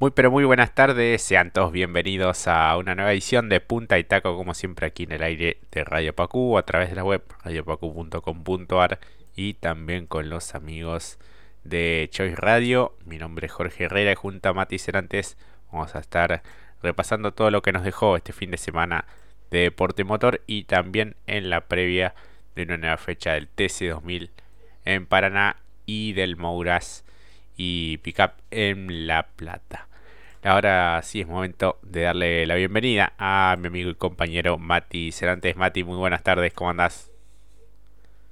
Muy 0.00 0.12
pero 0.12 0.30
muy 0.30 0.44
buenas 0.44 0.76
tardes, 0.76 1.20
sean 1.22 1.50
todos 1.50 1.72
bienvenidos 1.72 2.46
a 2.46 2.76
una 2.76 2.94
nueva 2.94 3.10
edición 3.10 3.48
de 3.48 3.58
Punta 3.58 3.98
y 3.98 4.04
Taco 4.04 4.36
como 4.36 4.54
siempre 4.54 4.86
aquí 4.86 5.02
en 5.02 5.10
el 5.10 5.24
aire 5.24 5.58
de 5.72 5.82
Radio 5.82 6.14
Pacu 6.14 6.56
a 6.56 6.62
través 6.62 6.90
de 6.90 6.94
la 6.94 7.02
web 7.02 7.24
radiopacu.com.ar 7.42 9.00
y 9.34 9.54
también 9.54 10.06
con 10.06 10.30
los 10.30 10.54
amigos 10.54 11.18
de 11.64 12.08
Choice 12.12 12.36
Radio. 12.36 12.94
Mi 13.06 13.18
nombre 13.18 13.46
es 13.48 13.52
Jorge 13.52 13.86
Herrera 13.86 14.12
y 14.12 14.14
junto 14.14 14.48
a 14.48 14.52
Mati 14.52 14.78
Cerantes 14.78 15.36
vamos 15.72 15.96
a 15.96 15.98
estar 15.98 16.44
repasando 16.80 17.32
todo 17.32 17.50
lo 17.50 17.60
que 17.60 17.72
nos 17.72 17.82
dejó 17.82 18.16
este 18.16 18.32
fin 18.32 18.52
de 18.52 18.58
semana 18.58 19.04
de 19.50 19.62
Deporte 19.62 20.04
Motor 20.04 20.42
y 20.46 20.62
también 20.62 21.16
en 21.26 21.50
la 21.50 21.62
previa 21.62 22.14
de 22.54 22.62
una 22.62 22.76
nueva 22.76 22.98
fecha 22.98 23.32
del 23.32 23.48
TC2000 23.52 24.30
en 24.84 25.06
Paraná 25.06 25.56
y 25.86 26.12
del 26.12 26.36
Mouras 26.36 27.04
y 27.56 27.98
Pickup 27.98 28.34
en 28.52 29.08
La 29.08 29.26
Plata. 29.26 29.87
Ahora 30.44 31.02
sí 31.02 31.20
es 31.20 31.26
momento 31.26 31.78
de 31.82 32.02
darle 32.02 32.46
la 32.46 32.54
bienvenida 32.54 33.12
a 33.18 33.56
mi 33.58 33.66
amigo 33.66 33.90
y 33.90 33.96
compañero 33.96 34.56
Mati 34.56 35.10
Cerantes. 35.10 35.56
Mati, 35.56 35.82
muy 35.82 35.96
buenas 35.96 36.22
tardes, 36.22 36.52
¿cómo 36.52 36.70
andás? 36.70 37.10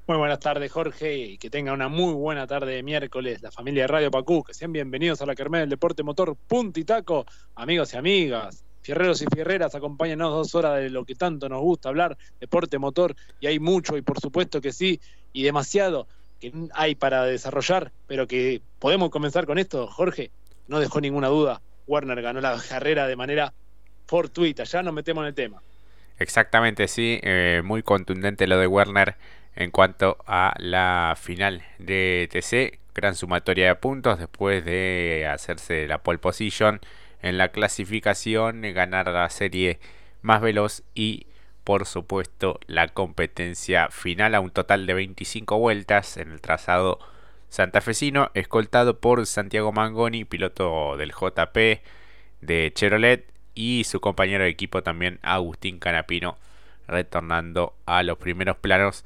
Muy 0.07 0.17
buenas 0.17 0.39
tardes, 0.39 0.71
Jorge, 0.71 1.17
y 1.17 1.39
que 1.39 1.51
tenga 1.51 1.73
una 1.73 1.89
muy 1.89 2.15
buena 2.15 2.47
tarde 2.47 2.77
de 2.77 2.85
miércoles, 2.85 3.43
la 3.43 3.51
familia 3.51 3.83
de 3.83 3.87
Radio 3.89 4.13
Pacú, 4.13 4.45
que 4.45 4.55
sean 4.55 4.73
bienvenidos 4.73 5.21
a 5.21 5.27
la 5.27 5.35
Kermés 5.35 5.63
del 5.63 5.71
Deporte 5.71 6.05
Motor 6.05 6.37
Punto 6.37 6.79
y 6.79 6.85
Taco, 6.85 7.27
amigos 7.57 7.93
y 7.93 7.97
amigas, 7.97 8.65
fierreros 8.83 9.21
y 9.23 9.27
fierreras, 9.27 9.75
acompáñenos 9.75 10.31
dos 10.31 10.55
horas 10.55 10.77
de 10.77 10.91
lo 10.91 11.05
que 11.05 11.17
tanto 11.17 11.49
nos 11.49 11.61
gusta 11.61 11.89
hablar, 11.89 12.17
deporte 12.39 12.79
motor, 12.79 13.17
y 13.41 13.49
hay 13.49 13.59
mucho, 13.59 13.97
y 13.97 14.03
por 14.03 14.21
supuesto 14.21 14.61
que 14.61 14.71
sí, 14.71 15.01
y 15.33 15.43
demasiado 15.43 16.07
que 16.39 16.53
hay 16.73 16.95
para 16.95 17.25
desarrollar, 17.25 17.91
pero 18.07 18.29
que 18.29 18.63
podemos 18.79 19.11
comenzar 19.11 19.45
con 19.45 19.59
esto, 19.59 19.89
Jorge, 19.89 20.31
no 20.69 20.79
dejó 20.79 21.01
ninguna 21.01 21.27
duda, 21.27 21.63
Werner 21.87 22.21
ganó 22.23 22.41
la 22.41 22.61
carrera 22.69 23.07
de 23.07 23.17
manera 23.17 23.53
fortuita, 24.07 24.65
ya 24.65 24.83
nos 24.83 24.95
metemos 24.95 25.23
en 25.23 25.29
el 25.29 25.35
tema. 25.35 25.61
Exactamente, 26.19 26.89
sí, 26.89 27.21
eh, 27.23 27.63
muy 27.65 27.83
contundente 27.83 28.47
lo 28.47 28.59
de 28.59 28.67
Werner 28.67 29.17
en 29.55 29.71
cuanto 29.71 30.19
a 30.27 30.55
la 30.59 31.17
final 31.21 31.63
de 31.79 32.29
TC, 32.31 32.79
gran 32.95 33.15
sumatoria 33.15 33.69
de 33.69 33.75
puntos 33.75 34.19
después 34.19 34.65
de 34.65 35.29
hacerse 35.31 35.87
la 35.87 35.99
pole 35.99 36.19
position 36.19 36.81
en 37.23 37.39
la 37.39 37.49
clasificación, 37.49 38.63
ganar 38.63 39.09
la 39.09 39.29
serie 39.31 39.79
más 40.23 40.41
veloz 40.41 40.83
y 40.95 41.27
por 41.65 41.87
supuesto 41.87 42.61
la 42.67 42.89
competencia 42.89 43.89
final 43.91 44.35
a 44.35 44.41
un 44.41 44.51
total 44.51 44.87
de 44.87 44.95
25 44.95 45.59
vueltas 45.59 46.17
en 46.17 46.31
el 46.31 46.41
trazado 46.41 46.99
santafesino, 47.49 48.31
escoltado 48.35 49.01
por 49.01 49.27
Santiago 49.27 49.73
Mangoni, 49.73 50.25
piloto 50.25 50.97
del 50.97 51.13
JP 51.13 51.83
de 52.41 52.73
Chevrolet 52.75 53.27
y 53.55 53.85
su 53.85 54.01
compañero 54.01 54.45
de 54.45 54.51
equipo 54.51 54.83
también 54.83 55.19
Agustín 55.23 55.79
Canapino 55.79 56.37
retornando 56.87 57.75
a 57.87 58.03
los 58.03 58.19
primeros 58.19 58.57
planos 58.57 59.05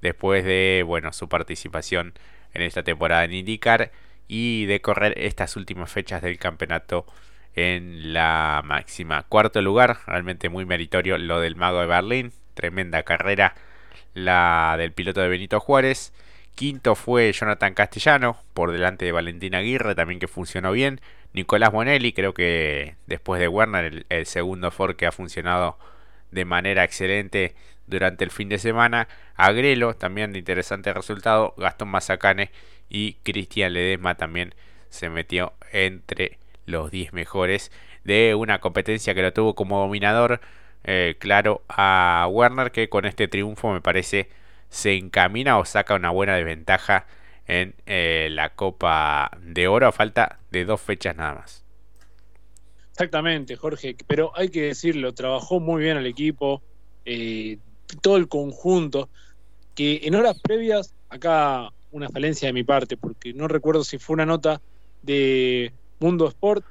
después 0.00 0.44
de 0.44 0.84
bueno 0.86 1.12
su 1.12 1.28
participación 1.28 2.12
en 2.54 2.62
esta 2.62 2.82
temporada 2.82 3.24
en 3.24 3.32
IndyCar 3.32 3.92
y 4.28 4.66
de 4.66 4.80
correr 4.80 5.14
estas 5.16 5.56
últimas 5.56 5.90
fechas 5.90 6.22
del 6.22 6.38
campeonato 6.38 7.06
en 7.54 8.12
la 8.12 8.62
máxima. 8.64 9.24
Cuarto 9.24 9.60
lugar, 9.62 9.98
realmente 10.06 10.48
muy 10.48 10.64
meritorio 10.64 11.18
lo 11.18 11.40
del 11.40 11.56
Mago 11.56 11.80
de 11.80 11.86
Berlín, 11.86 12.32
tremenda 12.54 13.02
carrera 13.02 13.54
la 14.14 14.74
del 14.78 14.92
piloto 14.92 15.20
de 15.20 15.28
Benito 15.28 15.60
Juárez. 15.60 16.12
Quinto 16.54 16.94
fue 16.94 17.32
Jonathan 17.32 17.74
Castellano, 17.74 18.36
por 18.54 18.72
delante 18.72 19.04
de 19.04 19.12
Valentina 19.12 19.58
Aguirre, 19.58 19.94
también 19.94 20.20
que 20.20 20.28
funcionó 20.28 20.72
bien. 20.72 21.00
Nicolás 21.32 21.72
Bonelli, 21.72 22.12
creo 22.12 22.34
que 22.34 22.96
después 23.06 23.40
de 23.40 23.48
Werner, 23.48 23.84
el, 23.84 24.06
el 24.10 24.26
segundo 24.26 24.70
Ford 24.70 24.96
que 24.96 25.06
ha 25.06 25.12
funcionado 25.12 25.78
de 26.30 26.44
manera 26.44 26.84
excelente 26.84 27.54
durante 27.86 28.24
el 28.24 28.30
fin 28.30 28.48
de 28.48 28.58
semana. 28.58 29.08
Agrelo, 29.36 29.94
también 29.94 30.32
de 30.32 30.38
interesante 30.38 30.92
resultado. 30.92 31.54
Gastón 31.56 31.88
Mazacane 31.88 32.50
y 32.88 33.14
Cristian 33.22 33.72
Ledesma 33.72 34.16
también 34.16 34.54
se 34.88 35.08
metió 35.08 35.54
entre 35.72 36.38
los 36.66 36.90
10 36.90 37.12
mejores 37.12 37.72
de 38.04 38.34
una 38.34 38.60
competencia 38.60 39.14
que 39.14 39.22
lo 39.22 39.32
tuvo 39.32 39.54
como 39.54 39.80
dominador. 39.80 40.40
Eh, 40.84 41.14
claro 41.18 41.62
a 41.68 42.26
Werner 42.28 42.72
que 42.72 42.88
con 42.88 43.04
este 43.04 43.28
triunfo 43.28 43.72
me 43.72 43.80
parece 43.80 44.28
se 44.72 44.94
encamina 44.94 45.58
o 45.58 45.66
saca 45.66 45.94
una 45.94 46.10
buena 46.10 46.34
desventaja 46.34 47.06
en 47.46 47.74
eh, 47.84 48.28
la 48.30 48.54
Copa 48.54 49.30
de 49.42 49.68
Oro 49.68 49.86
a 49.86 49.92
falta 49.92 50.38
de 50.50 50.64
dos 50.64 50.80
fechas 50.80 51.14
nada 51.14 51.34
más. 51.34 51.62
Exactamente, 52.90 53.56
Jorge, 53.56 53.94
pero 54.06 54.32
hay 54.34 54.48
que 54.48 54.62
decirlo, 54.62 55.12
trabajó 55.12 55.60
muy 55.60 55.82
bien 55.82 55.98
el 55.98 56.06
equipo, 56.06 56.62
eh, 57.04 57.58
todo 58.00 58.16
el 58.16 58.28
conjunto, 58.28 59.10
que 59.74 60.00
en 60.04 60.14
horas 60.14 60.40
previas, 60.40 60.94
acá 61.10 61.68
una 61.90 62.08
falencia 62.08 62.48
de 62.48 62.54
mi 62.54 62.64
parte, 62.64 62.96
porque 62.96 63.34
no 63.34 63.48
recuerdo 63.48 63.84
si 63.84 63.98
fue 63.98 64.14
una 64.14 64.26
nota 64.26 64.62
de 65.02 65.70
Mundo 66.00 66.28
Sport 66.28 66.64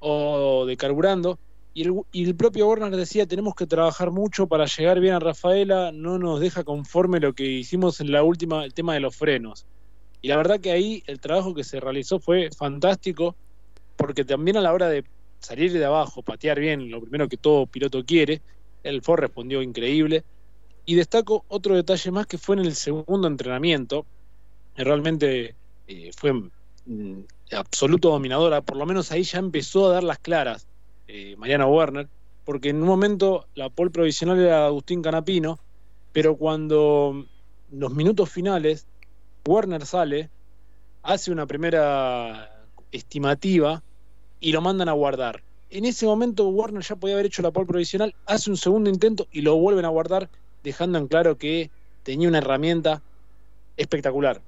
o 0.00 0.66
de 0.66 0.76
Carburando, 0.76 1.38
y 1.78 1.82
el, 1.82 1.94
y 2.10 2.24
el, 2.24 2.34
propio 2.34 2.74
decía, 2.90 3.24
tenemos 3.24 3.54
que 3.54 3.64
trabajar 3.64 4.10
mucho 4.10 4.48
para 4.48 4.64
llegar 4.64 4.98
bien 4.98 5.14
a 5.14 5.20
Rafaela, 5.20 5.92
no 5.92 6.18
nos 6.18 6.40
deja 6.40 6.64
conforme 6.64 7.20
lo 7.20 7.34
que 7.34 7.44
hicimos 7.44 8.00
en 8.00 8.10
la 8.10 8.24
última, 8.24 8.64
el 8.64 8.74
tema 8.74 8.94
de 8.94 9.00
los 9.00 9.14
frenos. 9.14 9.64
Y 10.20 10.26
la 10.26 10.36
verdad 10.36 10.58
que 10.58 10.72
ahí 10.72 11.04
el 11.06 11.20
trabajo 11.20 11.54
que 11.54 11.62
se 11.62 11.78
realizó 11.78 12.18
fue 12.18 12.50
fantástico, 12.50 13.36
porque 13.94 14.24
también 14.24 14.56
a 14.56 14.60
la 14.60 14.72
hora 14.72 14.88
de 14.88 15.04
salir 15.38 15.72
de 15.72 15.84
abajo, 15.84 16.20
patear 16.20 16.58
bien, 16.58 16.90
lo 16.90 17.00
primero 17.00 17.28
que 17.28 17.36
todo 17.36 17.68
piloto 17.68 18.04
quiere, 18.04 18.42
el 18.82 19.00
Ford 19.00 19.20
respondió 19.20 19.62
increíble. 19.62 20.24
Y 20.84 20.96
destaco 20.96 21.44
otro 21.46 21.76
detalle 21.76 22.10
más 22.10 22.26
que 22.26 22.38
fue 22.38 22.56
en 22.56 22.62
el 22.62 22.74
segundo 22.74 23.28
entrenamiento, 23.28 24.04
realmente 24.74 25.54
eh, 25.86 26.10
fue 26.16 26.32
mm, 26.32 27.20
absoluto 27.52 28.10
dominadora, 28.10 28.62
por 28.62 28.76
lo 28.76 28.84
menos 28.84 29.12
ahí 29.12 29.22
ya 29.22 29.38
empezó 29.38 29.88
a 29.88 29.92
dar 29.92 30.02
las 30.02 30.18
claras 30.18 30.67
eh, 31.08 31.34
Mariana 31.36 31.66
Werner, 31.66 32.08
porque 32.44 32.68
en 32.68 32.80
un 32.80 32.88
momento 32.88 33.46
la 33.54 33.70
pole 33.70 33.90
provisional 33.90 34.38
era 34.38 34.66
Agustín 34.66 35.02
Canapino, 35.02 35.58
pero 36.12 36.36
cuando 36.36 37.26
los 37.70 37.92
minutos 37.92 38.30
finales 38.30 38.86
Werner 39.46 39.84
sale, 39.84 40.30
hace 41.02 41.32
una 41.32 41.46
primera 41.46 42.64
estimativa 42.92 43.82
y 44.40 44.52
lo 44.52 44.60
mandan 44.60 44.88
a 44.88 44.92
guardar. 44.92 45.42
En 45.70 45.84
ese 45.84 46.06
momento 46.06 46.48
Warner 46.48 46.82
ya 46.82 46.96
podía 46.96 47.14
haber 47.14 47.26
hecho 47.26 47.42
la 47.42 47.50
pole 47.50 47.66
provisional, 47.66 48.14
hace 48.26 48.50
un 48.50 48.56
segundo 48.56 48.88
intento 48.90 49.26
y 49.32 49.42
lo 49.42 49.56
vuelven 49.56 49.84
a 49.84 49.88
guardar, 49.88 50.30
dejando 50.62 50.98
en 50.98 51.08
claro 51.08 51.36
que 51.36 51.70
tenía 52.02 52.28
una 52.28 52.38
herramienta 52.38 53.02
espectacular, 53.76 54.40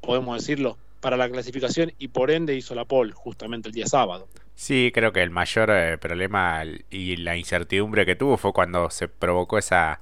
podemos 0.00 0.38
decirlo, 0.38 0.76
para 1.00 1.16
la 1.16 1.30
clasificación 1.30 1.92
y 1.98 2.08
por 2.08 2.30
ende 2.30 2.54
hizo 2.54 2.74
la 2.74 2.84
pole 2.84 3.12
justamente 3.12 3.68
el 3.68 3.74
día 3.74 3.86
sábado. 3.86 4.28
Sí, 4.54 4.90
creo 4.94 5.12
que 5.12 5.22
el 5.22 5.30
mayor 5.30 5.70
eh, 5.70 5.98
problema 5.98 6.62
y 6.90 7.16
la 7.16 7.36
incertidumbre 7.36 8.04
que 8.04 8.16
tuvo 8.16 8.36
fue 8.36 8.52
cuando 8.52 8.90
se 8.90 9.08
provocó 9.08 9.58
esa 9.58 10.00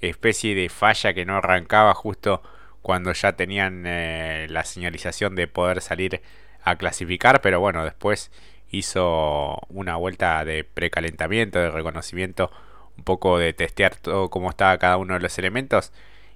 especie 0.00 0.54
de 0.54 0.68
falla 0.68 1.14
que 1.14 1.24
no 1.24 1.36
arrancaba 1.36 1.94
justo 1.94 2.42
cuando 2.82 3.12
ya 3.12 3.32
tenían 3.34 3.84
eh, 3.86 4.46
la 4.48 4.64
señalización 4.64 5.34
de 5.34 5.48
poder 5.48 5.80
salir 5.80 6.22
a 6.62 6.76
clasificar, 6.76 7.40
pero 7.40 7.58
bueno, 7.60 7.84
después 7.84 8.30
hizo 8.70 9.58
una 9.68 9.96
vuelta 9.96 10.44
de 10.44 10.64
precalentamiento, 10.64 11.58
de 11.58 11.70
reconocimiento, 11.70 12.50
un 12.96 13.04
poco 13.04 13.38
de 13.38 13.52
testear 13.52 13.96
todo 13.96 14.30
cómo 14.30 14.50
estaba 14.50 14.78
cada 14.78 14.96
uno 14.98 15.14
de 15.14 15.20
los 15.20 15.38
elementos 15.38 15.92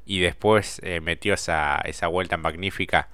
y 0.07 0.21
después 0.21 0.81
eh, 0.83 1.01
metió 1.01 1.35
esa, 1.35 1.81
esa 1.85 2.09
vuelta 2.09 2.37
magnífica 2.37 3.09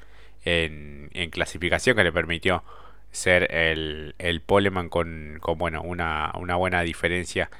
en, 0.44 1.10
en, 1.12 1.30
clasificación 1.30 1.96
que 1.96 2.04
le 2.04 2.12
permitió 2.12 2.64
ser 3.16 3.53
el, 3.53 4.15
el 4.19 4.41
poleman 4.41 4.88
con, 4.88 5.38
con 5.40 5.58
bueno, 5.58 5.82
una, 5.82 6.32
una, 6.38 6.56
buena 6.56 6.82
diferencia 6.82 7.50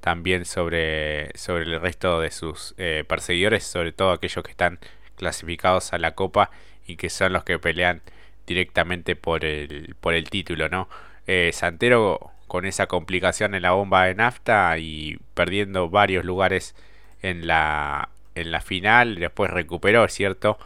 también 0.00 0.44
sobre, 0.44 1.30
sobre 1.36 1.64
el 1.64 1.80
resto 1.80 2.20
de 2.20 2.30
sus 2.30 2.74
eh, 2.76 3.04
perseguidores, 3.08 3.64
sobre 3.64 3.92
todo 3.92 4.12
aquellos 4.12 4.44
que 4.44 4.50
están 4.50 4.78
clasificados 5.16 5.92
a 5.92 5.98
la 5.98 6.14
copa 6.14 6.50
y 6.86 6.96
que 6.96 7.10
son 7.10 7.32
los 7.32 7.44
que 7.44 7.58
pelean 7.58 8.02
directamente 8.46 9.16
por 9.16 9.44
el, 9.44 9.94
por 10.00 10.14
el 10.14 10.28
título, 10.28 10.68
¿no? 10.68 10.88
Eh, 11.26 11.50
Santero 11.54 12.32
con 12.46 12.66
esa 12.66 12.86
complicación 12.86 13.54
en 13.54 13.62
la 13.62 13.72
bomba 13.72 14.04
de 14.04 14.14
nafta 14.14 14.76
y 14.78 15.18
perdiendo 15.34 15.88
varios 15.88 16.24
lugares 16.24 16.74
en 17.22 17.46
la, 17.46 18.10
en 18.34 18.50
la 18.52 18.60
final, 18.60 19.16
después 19.16 19.50
recuperó, 19.50 20.06
¿cierto? 20.08 20.58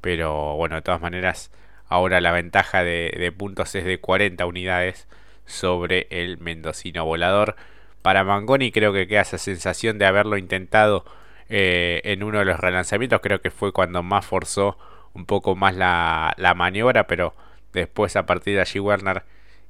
Pero 0.00 0.56
bueno, 0.56 0.76
de 0.76 0.82
todas 0.82 1.00
maneras, 1.00 1.50
ahora 1.88 2.20
la 2.20 2.32
ventaja 2.32 2.84
de, 2.84 3.32
puntos 3.36 3.74
es 3.74 3.84
de 3.84 3.98
40 3.98 4.44
unidades 4.46 5.08
sobre 5.44 6.06
el 6.10 6.38
mendocino 6.38 7.04
volador. 7.04 7.56
Para 8.02 8.24
Mangoni 8.24 8.72
creo 8.72 8.92
que 8.92 9.06
queda 9.06 9.22
esa 9.22 9.38
sensación 9.38 9.98
de 9.98 10.06
haberlo 10.06 10.36
intentado 10.38 11.04
eh, 11.48 12.00
en 12.04 12.22
uno 12.22 12.40
de 12.40 12.44
los 12.44 12.58
relanzamientos, 12.58 13.20
creo 13.20 13.40
que 13.40 13.50
fue 13.50 13.72
cuando 13.72 14.02
más 14.02 14.26
forzó 14.26 14.78
un 15.14 15.26
poco 15.26 15.56
más 15.56 15.74
la, 15.74 16.54
maniobra, 16.56 17.06
pero 17.06 17.34
después 17.72 18.16
a 18.16 18.26
partir 18.26 18.54
de 18.54 18.60
allí 18.60 18.80
Werner 18.80 19.22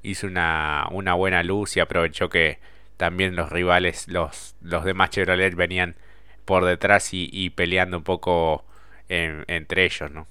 hizo 0.02 0.26
una, 0.26 0.88
buena 1.16 1.42
luz 1.42 1.76
y 1.76 1.80
aprovechó 1.80 2.28
que 2.28 2.58
también 2.96 3.36
los 3.36 3.50
rivales, 3.50 4.08
los, 4.08 4.56
los 4.62 4.84
demás 4.84 5.10
Chevrolet 5.10 5.54
venían 5.54 5.96
por 6.44 6.64
detrás 6.64 7.10
y, 7.12 7.50
peleando 7.50 7.98
un 7.98 8.04
poco 8.04 8.64
entre 9.08 9.84
ellos, 9.84 10.10
¿no? 10.10 10.26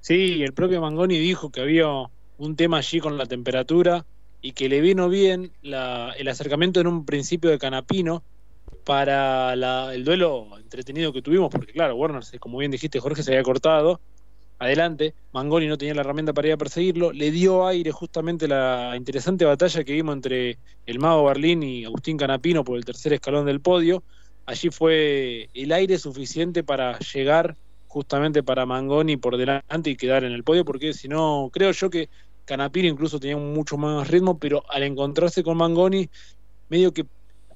Sí, 0.00 0.42
el 0.42 0.54
propio 0.54 0.80
Mangoni 0.80 1.18
dijo 1.18 1.50
que 1.50 1.60
había 1.60 1.86
un 2.38 2.56
tema 2.56 2.78
allí 2.78 3.00
con 3.00 3.18
la 3.18 3.26
temperatura 3.26 4.06
y 4.40 4.52
que 4.52 4.68
le 4.68 4.80
vino 4.80 5.08
bien 5.08 5.52
el 5.62 6.28
acercamiento 6.28 6.80
en 6.80 6.86
un 6.86 7.04
principio 7.04 7.50
de 7.50 7.58
Canapino 7.58 8.24
para 8.84 9.52
el 9.92 10.04
duelo 10.04 10.48
entretenido 10.58 11.12
que 11.12 11.20
tuvimos, 11.20 11.50
porque 11.50 11.72
claro, 11.72 11.96
Warner, 11.96 12.22
como 12.38 12.58
bien 12.58 12.70
dijiste, 12.70 12.98
Jorge 12.98 13.22
se 13.22 13.32
había 13.32 13.42
cortado, 13.42 14.00
adelante, 14.58 15.14
Mangoni 15.32 15.66
no 15.66 15.76
tenía 15.76 15.94
la 15.94 16.00
herramienta 16.00 16.32
para 16.32 16.48
ir 16.48 16.54
a 16.54 16.56
perseguirlo, 16.56 17.12
le 17.12 17.30
dio 17.30 17.66
aire 17.66 17.92
justamente 17.92 18.48
la 18.48 18.94
interesante 18.96 19.44
batalla 19.44 19.84
que 19.84 19.92
vimos 19.92 20.14
entre 20.14 20.58
el 20.86 20.98
mago 20.98 21.24
Berlín 21.24 21.62
y 21.62 21.84
Agustín 21.84 22.16
Canapino 22.16 22.64
por 22.64 22.78
el 22.78 22.84
tercer 22.84 23.12
escalón 23.12 23.44
del 23.44 23.60
podio, 23.60 24.02
allí 24.46 24.70
fue 24.70 25.50
el 25.52 25.72
aire 25.72 25.98
suficiente 25.98 26.64
para 26.64 26.98
llegar 27.00 27.56
justamente 27.90 28.44
para 28.44 28.66
Mangoni 28.66 29.16
por 29.16 29.36
delante 29.36 29.90
y 29.90 29.96
quedar 29.96 30.22
en 30.22 30.30
el 30.30 30.44
podio, 30.44 30.64
porque 30.64 30.92
si 30.92 31.08
no, 31.08 31.50
creo 31.52 31.72
yo 31.72 31.90
que 31.90 32.08
Canapino 32.44 32.86
incluso 32.86 33.18
tenía 33.18 33.36
mucho 33.36 33.76
más 33.76 34.06
ritmo, 34.06 34.38
pero 34.38 34.62
al 34.70 34.84
encontrarse 34.84 35.42
con 35.42 35.56
Mangoni, 35.56 36.08
medio 36.68 36.92
que, 36.92 37.04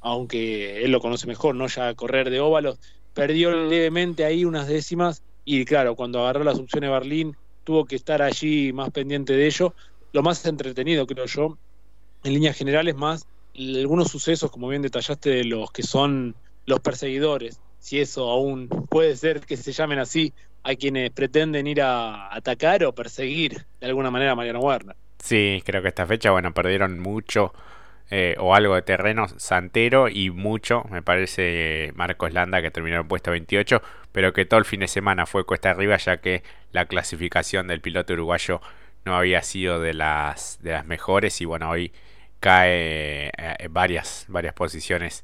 aunque 0.00 0.84
él 0.84 0.90
lo 0.90 0.98
conoce 1.00 1.28
mejor, 1.28 1.54
no 1.54 1.68
ya 1.68 1.94
correr 1.94 2.30
de 2.30 2.40
óvalos, 2.40 2.80
perdió 3.12 3.52
levemente 3.52 4.24
ahí 4.24 4.44
unas 4.44 4.66
décimas 4.66 5.22
y 5.44 5.64
claro, 5.64 5.94
cuando 5.94 6.20
agarró 6.22 6.42
las 6.42 6.58
opciones 6.58 6.90
Berlín, 6.90 7.36
tuvo 7.62 7.84
que 7.84 7.94
estar 7.94 8.20
allí 8.20 8.72
más 8.72 8.90
pendiente 8.90 9.34
de 9.34 9.46
ello. 9.46 9.72
Lo 10.12 10.22
más 10.22 10.44
entretenido, 10.46 11.06
creo 11.06 11.26
yo, 11.26 11.58
en 12.24 12.32
líneas 12.32 12.56
generales, 12.56 12.96
más 12.96 13.22
algunos 13.56 14.10
sucesos, 14.10 14.50
como 14.50 14.66
bien 14.66 14.82
detallaste, 14.82 15.30
de 15.30 15.44
los 15.44 15.70
que 15.70 15.84
son 15.84 16.34
los 16.66 16.80
perseguidores 16.80 17.60
si 17.84 18.00
eso 18.00 18.30
aún 18.30 18.66
puede 18.88 19.14
ser 19.14 19.40
que 19.40 19.58
se 19.58 19.72
llamen 19.72 19.98
así 19.98 20.32
a 20.62 20.74
quienes 20.74 21.10
pretenden 21.10 21.66
ir 21.66 21.82
a 21.82 22.34
atacar 22.34 22.82
o 22.82 22.94
perseguir 22.94 23.66
de 23.78 23.86
alguna 23.86 24.10
manera 24.10 24.32
a 24.32 24.34
Mariano 24.34 24.60
Warner. 24.60 24.96
Sí, 25.22 25.62
creo 25.66 25.82
que 25.82 25.88
esta 25.88 26.06
fecha, 26.06 26.30
bueno, 26.30 26.54
perdieron 26.54 26.98
mucho 26.98 27.52
eh, 28.10 28.36
o 28.38 28.54
algo 28.54 28.74
de 28.74 28.80
terreno 28.80 29.28
Santero 29.28 30.08
y 30.08 30.30
mucho, 30.30 30.84
me 30.90 31.02
parece, 31.02 31.92
Marcos 31.94 32.32
Landa, 32.32 32.62
que 32.62 32.70
terminó 32.70 33.00
en 33.02 33.06
puesto 33.06 33.32
28, 33.32 33.82
pero 34.12 34.32
que 34.32 34.46
todo 34.46 34.60
el 34.60 34.64
fin 34.64 34.80
de 34.80 34.88
semana 34.88 35.26
fue 35.26 35.44
cuesta 35.44 35.68
arriba, 35.68 35.98
ya 35.98 36.22
que 36.22 36.42
la 36.72 36.86
clasificación 36.86 37.66
del 37.66 37.82
piloto 37.82 38.14
uruguayo 38.14 38.62
no 39.04 39.14
había 39.14 39.42
sido 39.42 39.78
de 39.78 39.92
las, 39.92 40.58
de 40.62 40.72
las 40.72 40.86
mejores 40.86 41.38
y 41.42 41.44
bueno, 41.44 41.68
hoy 41.68 41.92
cae 42.40 43.26
eh, 43.36 43.68
varias, 43.68 44.24
varias 44.28 44.54
posiciones 44.54 45.22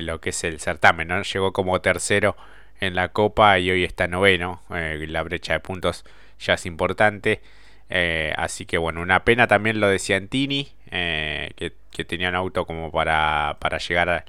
lo 0.00 0.20
que 0.20 0.30
es 0.30 0.44
el 0.44 0.60
certamen. 0.60 1.08
¿no? 1.08 1.22
Llegó 1.22 1.52
como 1.52 1.80
tercero 1.80 2.36
en 2.80 2.94
la 2.94 3.08
Copa 3.08 3.58
y 3.58 3.70
hoy 3.70 3.84
está 3.84 4.08
noveno. 4.08 4.62
Eh, 4.74 5.06
la 5.08 5.22
brecha 5.22 5.52
de 5.52 5.60
puntos 5.60 6.04
ya 6.38 6.54
es 6.54 6.66
importante. 6.66 7.42
Eh, 7.90 8.32
así 8.36 8.64
que 8.64 8.78
bueno, 8.78 9.02
una 9.02 9.24
pena 9.24 9.46
también 9.46 9.80
lo 9.80 9.88
de 9.88 9.98
Ciantini, 9.98 10.72
eh, 10.90 11.52
que, 11.90 12.04
tenía 12.04 12.30
un 12.30 12.34
auto 12.34 12.64
como 12.66 12.90
para, 12.90 13.58
para 13.60 13.78
llegar 13.78 14.24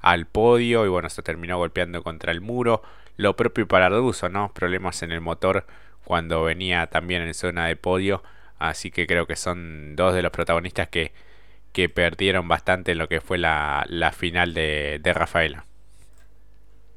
al 0.00 0.26
podio 0.26 0.86
y 0.86 0.88
bueno, 0.88 1.10
se 1.10 1.22
terminó 1.22 1.58
golpeando 1.58 2.02
contra 2.02 2.32
el 2.32 2.40
muro. 2.40 2.82
Lo 3.16 3.34
propio 3.34 3.66
para 3.66 3.86
Arduzo, 3.86 4.28
¿no? 4.28 4.52
Problemas 4.54 5.02
en 5.02 5.10
el 5.10 5.20
motor 5.20 5.66
cuando 6.04 6.44
venía 6.44 6.86
también 6.86 7.22
en 7.22 7.34
zona 7.34 7.66
de 7.66 7.76
podio. 7.76 8.22
Así 8.58 8.90
que 8.90 9.06
creo 9.06 9.26
que 9.26 9.36
son 9.36 9.96
dos 9.96 10.14
de 10.14 10.22
los 10.22 10.30
protagonistas 10.30 10.88
que, 10.88 11.12
que 11.78 11.88
perdieron 11.88 12.48
bastante 12.48 12.90
en 12.90 12.98
lo 12.98 13.08
que 13.08 13.20
fue 13.20 13.38
la, 13.38 14.12
final 14.12 14.52
de, 14.52 15.12
Rafaela. 15.14 15.64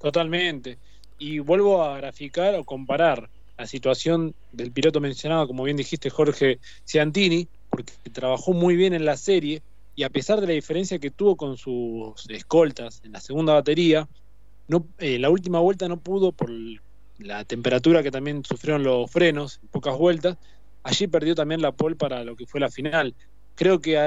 Totalmente. 0.01 0.80
Y 1.19 1.38
vuelvo 1.38 1.83
a 1.83 1.98
graficar 1.98 2.56
o 2.56 2.63
comparar 2.63 3.30
la 3.60 3.68
situación 3.68 4.33
del 4.51 4.72
piloto 4.72 5.00
mencionado, 5.00 5.45
como 5.45 5.66
bien 5.66 5.78
dijiste, 5.78 6.10
Jorge 6.10 6.57
Ciantini, 6.83 7.48
porque 7.69 7.94
trabajó 8.12 8.54
muy 8.54 8.75
bien 8.75 8.95
en 8.95 9.06
la 9.06 9.18
serie 9.18 9.62
y 9.95 10.01
a 10.01 10.10
pesar 10.10 10.42
de 10.42 10.48
la 10.48 10.54
diferencia 10.54 10.98
que 10.98 11.12
tuvo 11.12 11.36
con 11.36 11.57
sus 11.57 12.28
escoltas 12.28 13.04
en 13.06 13.12
la 13.12 13.19
segunda 13.19 13.54
batería, 13.54 14.10
no, 14.68 14.88
eh, 14.98 15.19
la 15.19 15.30
última 15.30 15.60
vuelta 15.60 15.88
no 15.88 15.98
pudo 15.98 16.31
por 16.31 16.50
la 17.19 17.45
temperatura 17.45 18.01
que 18.01 18.10
también 18.10 18.44
sufrieron 18.44 18.81
los 18.81 19.12
frenos, 19.12 19.60
en 19.62 19.68
pocas 19.68 19.95
vueltas, 19.95 20.38
allí 20.81 21.06
perdió 21.06 21.36
también 21.36 21.62
la 21.62 21.72
pole 21.72 21.95
para 21.95 22.24
lo 22.24 22.36
que 22.36 22.48
fue 22.48 22.60
la 22.60 22.72
final. 22.72 23.13
Creo 23.54 23.80
que 23.80 24.00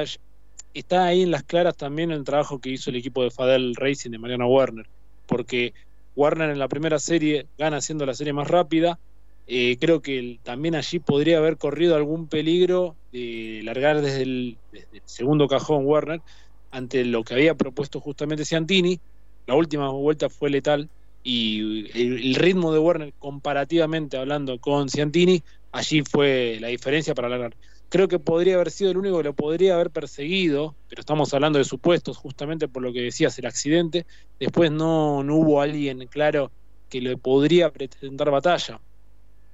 está 0.74 1.06
ahí 1.06 1.22
en 1.22 1.30
las 1.30 1.44
claras 1.44 1.76
también 1.76 2.10
el 2.10 2.24
trabajo 2.24 2.58
que 2.58 2.70
hizo 2.70 2.90
el 2.90 2.96
equipo 2.96 3.22
de 3.22 3.30
Fadel 3.30 3.74
Racing 3.76 4.10
de 4.10 4.18
Mariano 4.18 4.48
Werner, 4.48 4.86
porque 5.26 5.72
Werner 6.16 6.50
en 6.50 6.58
la 6.58 6.68
primera 6.68 6.98
serie 6.98 7.46
gana 7.56 7.80
siendo 7.80 8.04
la 8.04 8.14
serie 8.14 8.32
más 8.32 8.48
rápida. 8.48 8.98
Eh, 9.46 9.76
creo 9.78 10.00
que 10.00 10.38
también 10.42 10.74
allí 10.74 10.98
podría 10.98 11.38
haber 11.38 11.58
corrido 11.58 11.96
algún 11.96 12.28
peligro 12.28 12.96
de 13.12 13.60
largar 13.62 14.00
desde 14.00 14.22
el, 14.22 14.58
segundo 15.04 15.48
cajón 15.48 15.84
Werner 15.86 16.22
ante 16.70 17.04
lo 17.04 17.22
que 17.22 17.34
había 17.34 17.54
propuesto 17.54 18.00
justamente 18.00 18.44
Ciantini. 18.44 19.00
La 19.46 19.54
última 19.54 19.90
vuelta 19.90 20.28
fue 20.28 20.50
letal 20.50 20.88
y 21.22 21.90
el, 21.98 22.34
ritmo 22.34 22.72
de 22.72 22.78
Werner 22.78 23.12
comparativamente 23.18 24.16
hablando 24.16 24.58
con 24.58 24.88
Ciantini, 24.88 25.42
allí 25.72 26.02
fue 26.02 26.58
la 26.60 26.68
diferencia 26.68 27.14
para 27.14 27.28
largar 27.28 27.54
creo 27.88 28.08
que 28.08 28.18
podría 28.18 28.54
haber 28.56 28.70
sido 28.70 28.90
el 28.90 28.96
único 28.96 29.18
que 29.18 29.24
lo 29.24 29.34
podría 29.34 29.74
haber 29.74 29.90
perseguido, 29.90 30.76
pero 30.88 31.00
estamos 31.00 31.32
hablando 31.34 31.58
de 31.58 31.64
supuestos 31.64 32.16
justamente 32.16 32.68
por 32.68 32.82
lo 32.82 32.92
que 32.92 33.02
decías, 33.02 33.38
el 33.38 33.46
accidente. 33.46 34.06
Después 34.38 34.70
no, 34.70 35.22
no 35.22 35.36
hubo 35.36 35.60
alguien 35.60 36.06
claro 36.08 36.50
que 36.88 37.00
le 37.00 37.16
podría 37.16 37.70
presentar 37.72 38.30
batalla. 38.30 38.80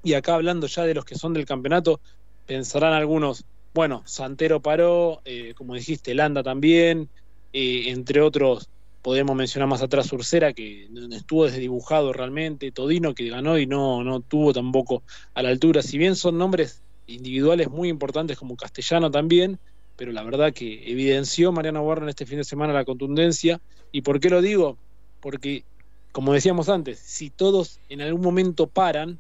Y 0.02 0.14
acá 0.14 0.34
hablando 0.34 0.66
ya 0.66 0.84
de 0.84 0.94
los 0.94 1.04
que 1.04 1.16
son 1.16 1.34
del 1.34 1.44
campeonato, 1.44 2.00
pensarán 2.46 2.94
algunos, 2.94 3.44
bueno, 3.74 4.02
Santero 4.06 4.60
paró, 4.60 5.20
eh, 5.24 5.54
como 5.54 5.74
dijiste, 5.74 6.14
Landa 6.14 6.42
también, 6.42 7.10
eh, 7.52 7.84
entre 7.88 8.20
otros 8.22 8.68
podemos 9.02 9.34
mencionar 9.36 9.68
más 9.68 9.82
atrás 9.82 10.12
Ursera, 10.12 10.52
que 10.52 10.88
estuvo 11.12 11.44
desdibujado 11.46 12.12
realmente, 12.12 12.72
Todino 12.72 13.14
que 13.14 13.28
ganó 13.28 13.58
y 13.58 13.66
no, 13.66 14.04
no 14.04 14.20
tuvo 14.20 14.52
tampoco 14.52 15.04
a 15.34 15.42
la 15.42 15.48
altura. 15.48 15.82
Si 15.82 15.98
bien 15.98 16.16
son 16.16 16.38
nombres 16.38 16.82
individuales 17.14 17.70
muy 17.70 17.88
importantes 17.88 18.38
como 18.38 18.56
Castellano 18.56 19.10
también, 19.10 19.58
pero 19.96 20.12
la 20.12 20.22
verdad 20.22 20.52
que 20.52 20.90
evidenció 20.90 21.52
Mariano 21.52 21.82
Warren 21.82 22.08
este 22.08 22.26
fin 22.26 22.38
de 22.38 22.44
semana 22.44 22.72
la 22.72 22.84
contundencia. 22.84 23.60
¿Y 23.92 24.02
por 24.02 24.20
qué 24.20 24.30
lo 24.30 24.40
digo? 24.40 24.78
Porque, 25.20 25.64
como 26.12 26.32
decíamos 26.32 26.68
antes, 26.68 26.98
si 26.98 27.30
todos 27.30 27.80
en 27.88 28.00
algún 28.00 28.22
momento 28.22 28.66
paran, 28.66 29.18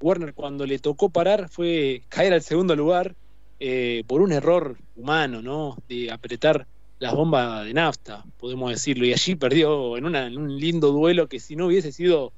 Warner 0.00 0.34
cuando 0.34 0.66
le 0.66 0.78
tocó 0.78 1.08
parar 1.08 1.48
fue 1.48 2.02
caer 2.08 2.32
al 2.32 2.42
segundo 2.42 2.76
lugar 2.76 3.14
eh, 3.60 4.04
por 4.06 4.20
un 4.20 4.32
error 4.32 4.76
humano, 4.94 5.42
¿no? 5.42 5.76
De 5.88 6.10
apretar 6.10 6.66
las 6.98 7.14
bombas 7.14 7.64
de 7.64 7.74
nafta, 7.74 8.24
podemos 8.38 8.70
decirlo, 8.70 9.04
y 9.06 9.12
allí 9.12 9.34
perdió 9.34 9.96
en, 9.96 10.14
en 10.14 10.38
un 10.38 10.58
lindo 10.58 10.92
duelo 10.92 11.28
que 11.28 11.40
si 11.40 11.56
no 11.56 11.66
hubiese 11.66 11.92
sido 11.92 12.32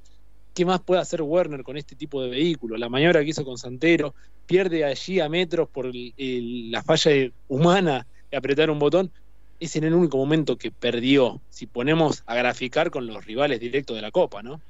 ¿qué 0.58 0.64
más 0.64 0.80
puede 0.80 1.00
hacer 1.00 1.22
Werner 1.22 1.62
con 1.62 1.76
este 1.76 1.94
tipo 1.94 2.20
de 2.20 2.30
vehículo? 2.30 2.76
La 2.76 2.88
maniobra 2.88 3.20
que 3.20 3.30
hizo 3.30 3.44
con 3.44 3.58
Santero, 3.58 4.16
pierde 4.44 4.84
allí 4.84 5.20
a 5.20 5.28
metros 5.28 5.68
por 5.68 5.88
la 5.92 6.82
falla 6.82 7.30
humana 7.46 8.08
de 8.28 8.36
apretar 8.36 8.68
un 8.68 8.80
botón. 8.80 9.12
Es 9.60 9.76
en 9.76 9.84
el 9.84 9.94
único 9.94 10.16
momento 10.16 10.58
que 10.58 10.72
perdió, 10.72 11.40
si 11.48 11.66
ponemos 11.66 12.24
a 12.26 12.34
graficar 12.34 12.90
con 12.90 13.06
los 13.06 13.24
rivales 13.24 13.60
directos 13.60 13.94
de 13.94 14.02
la 14.02 14.10
Copa, 14.10 14.42
¿no? 14.42 14.60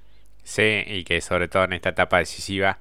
Sí, 0.44 0.82
y 0.86 1.04
que 1.04 1.22
sobre 1.22 1.48
todo 1.48 1.64
en 1.64 1.72
esta 1.72 1.88
etapa 1.88 2.18
decisiva 2.18 2.78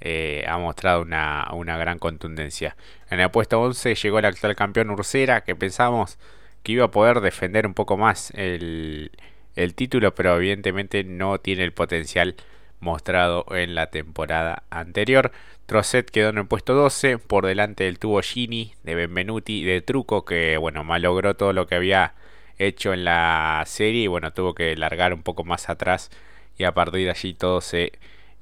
eh, 0.00 0.46
ha 0.48 0.56
mostrado 0.56 1.02
una, 1.02 1.76
gran 1.76 1.98
contundencia. 1.98 2.78
En 3.10 3.20
el 3.20 3.30
puesto 3.30 3.60
11 3.60 3.94
llegó 3.94 4.20
el 4.20 4.24
actual 4.24 4.56
campeón 4.56 4.88
Ursera, 4.88 5.42
que 5.42 5.54
pensamos 5.54 6.16
que 6.62 6.72
iba 6.72 6.86
a 6.86 6.90
poder 6.90 7.20
defender 7.20 7.66
un 7.66 7.74
poco 7.74 7.98
más 7.98 8.30
el, 8.30 9.10
el 9.56 9.74
título, 9.74 10.14
pero 10.14 10.36
evidentemente 10.36 11.04
no 11.04 11.38
tiene 11.40 11.64
el 11.64 11.72
potencial 11.72 12.36
mostrado 12.80 13.44
en 13.50 13.74
la 13.74 13.90
temporada 13.90 14.62
anterior. 14.70 15.32
Trosset 15.66 16.10
quedó 16.10 16.30
en 16.30 16.38
el 16.38 16.46
puesto 16.46 16.74
12, 16.74 17.18
por 17.18 17.46
delante 17.46 17.84
del 17.84 17.98
tubo 17.98 18.22
Gini, 18.22 18.74
de 18.84 18.94
Benvenuti, 18.94 19.64
de 19.64 19.82
Truco, 19.82 20.24
que 20.24 20.56
bueno, 20.56 20.84
malogró 20.84 21.34
todo 21.36 21.52
lo 21.52 21.66
que 21.66 21.74
había 21.74 22.14
hecho 22.58 22.92
en 22.92 23.04
la 23.04 23.62
serie 23.66 24.04
y 24.04 24.06
bueno, 24.06 24.32
tuvo 24.32 24.54
que 24.54 24.76
largar 24.76 25.14
un 25.14 25.22
poco 25.22 25.44
más 25.44 25.68
atrás 25.68 26.10
y 26.56 26.64
a 26.64 26.72
partir 26.72 27.04
de 27.04 27.10
allí 27.10 27.34
todo 27.34 27.60
se 27.60 27.92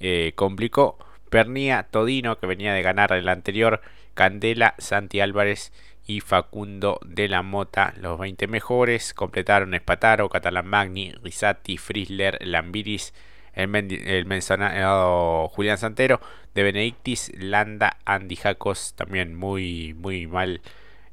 eh, 0.00 0.32
complicó. 0.34 0.98
Pernia, 1.30 1.84
Todino, 1.90 2.38
que 2.38 2.46
venía 2.46 2.72
de 2.72 2.82
ganar 2.82 3.12
el 3.12 3.28
anterior, 3.28 3.82
Candela, 4.14 4.74
Santi 4.78 5.20
Álvarez 5.20 5.72
y 6.06 6.20
Facundo 6.20 7.00
de 7.04 7.28
la 7.28 7.42
Mota, 7.42 7.94
los 8.00 8.18
20 8.18 8.46
mejores. 8.46 9.12
Completaron 9.14 9.74
Espataro, 9.74 10.28
Catalán 10.28 10.66
Magni, 10.66 11.12
Risati, 11.22 11.78
Frisler, 11.78 12.38
Lambiris, 12.40 13.12
el, 13.54 14.26
mencionado 14.26 15.48
Julián 15.48 15.78
Santero, 15.78 16.20
de 16.54 16.62
Benedictis, 16.62 17.32
Landa, 17.36 17.96
Andy 18.04 18.36
Jacos, 18.36 18.94
también 18.94 19.34
muy, 19.34 19.94
muy 19.94 20.26
mal 20.26 20.60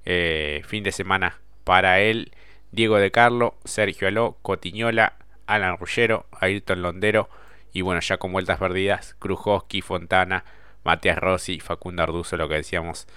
eh, 0.06 0.62
fin 0.66 0.84
de 0.84 0.92
semana 0.92 1.40
para 1.64 2.00
él. 2.00 2.32
Diego 2.72 2.98
de 2.98 3.12
Carlo, 3.12 3.56
Sergio 3.66 4.08
Aló, 4.08 4.38
Cotiñola, 4.42 5.14
Alan 5.46 5.78
Ruggero, 5.78 6.26
Ayrton 6.40 6.82
Londero 6.82 7.30
y 7.74 7.82
bueno, 7.82 8.02
ya 8.02 8.18
con 8.18 8.32
vueltas 8.32 8.60
perdidas, 8.60 9.16
Krujowski, 9.20 9.82
Fontana, 9.82 10.46
Matías 10.84 11.18
Rossi, 11.18 11.60
Facundo 11.60 12.04
Arduzo, 12.04 12.38
lo 12.38 12.48
que 12.48 12.56
decíamos, 12.56 13.08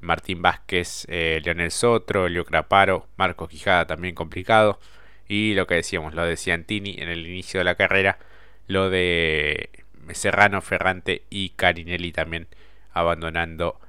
Martín 0.00 0.42
Vázquez, 0.42 1.06
eh, 1.08 1.40
Leonel 1.44 1.70
Sotro, 1.70 2.28
Leo 2.28 2.44
Craparo, 2.44 3.08
Marcos 3.16 3.48
Quijada 3.48 3.86
también 3.86 4.14
complicado. 4.14 4.78
Y 5.28 5.54
lo 5.54 5.66
que 5.66 5.74
decíamos, 5.74 6.14
lo 6.14 6.24
de 6.24 6.36
Ciantini 6.36 6.96
en 6.98 7.08
el 7.08 7.26
inicio 7.26 7.60
de 7.60 7.64
la 7.64 7.74
carrera, 7.74 8.18
lo 8.66 8.90
de 8.90 9.70
Serrano, 10.12 10.62
Ferrante 10.62 11.22
y 11.30 11.50
Carinelli 11.50 12.12
también 12.12 12.46
abandonando 12.92 13.80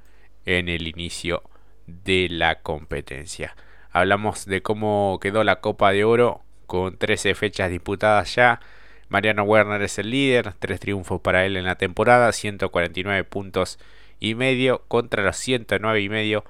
en 0.44 0.68
el 0.68 0.86
inicio 0.86 1.42
de 1.86 2.28
la 2.30 2.60
competencia. 2.60 3.54
Hablamos 3.90 4.46
de 4.46 4.62
cómo 4.62 5.18
quedó 5.20 5.44
la 5.44 5.60
Copa 5.60 5.92
de 5.92 6.04
Oro 6.04 6.42
con 6.66 6.98
13 6.98 7.34
fechas 7.34 7.70
disputadas 7.70 8.34
ya. 8.34 8.60
Mariano 9.08 9.44
Werner 9.44 9.80
es 9.82 9.98
el 9.98 10.10
líder, 10.10 10.52
tres 10.58 10.80
triunfos 10.80 11.20
para 11.20 11.46
él 11.46 11.56
en 11.56 11.64
la 11.64 11.76
temporada, 11.76 12.30
149 12.32 13.24
puntos 13.24 13.78
y 14.20 14.34
medio 14.34 14.82
contra 14.88 15.22
los 15.22 15.36
109 15.36 16.00
y 16.00 16.08
medio 16.08 16.44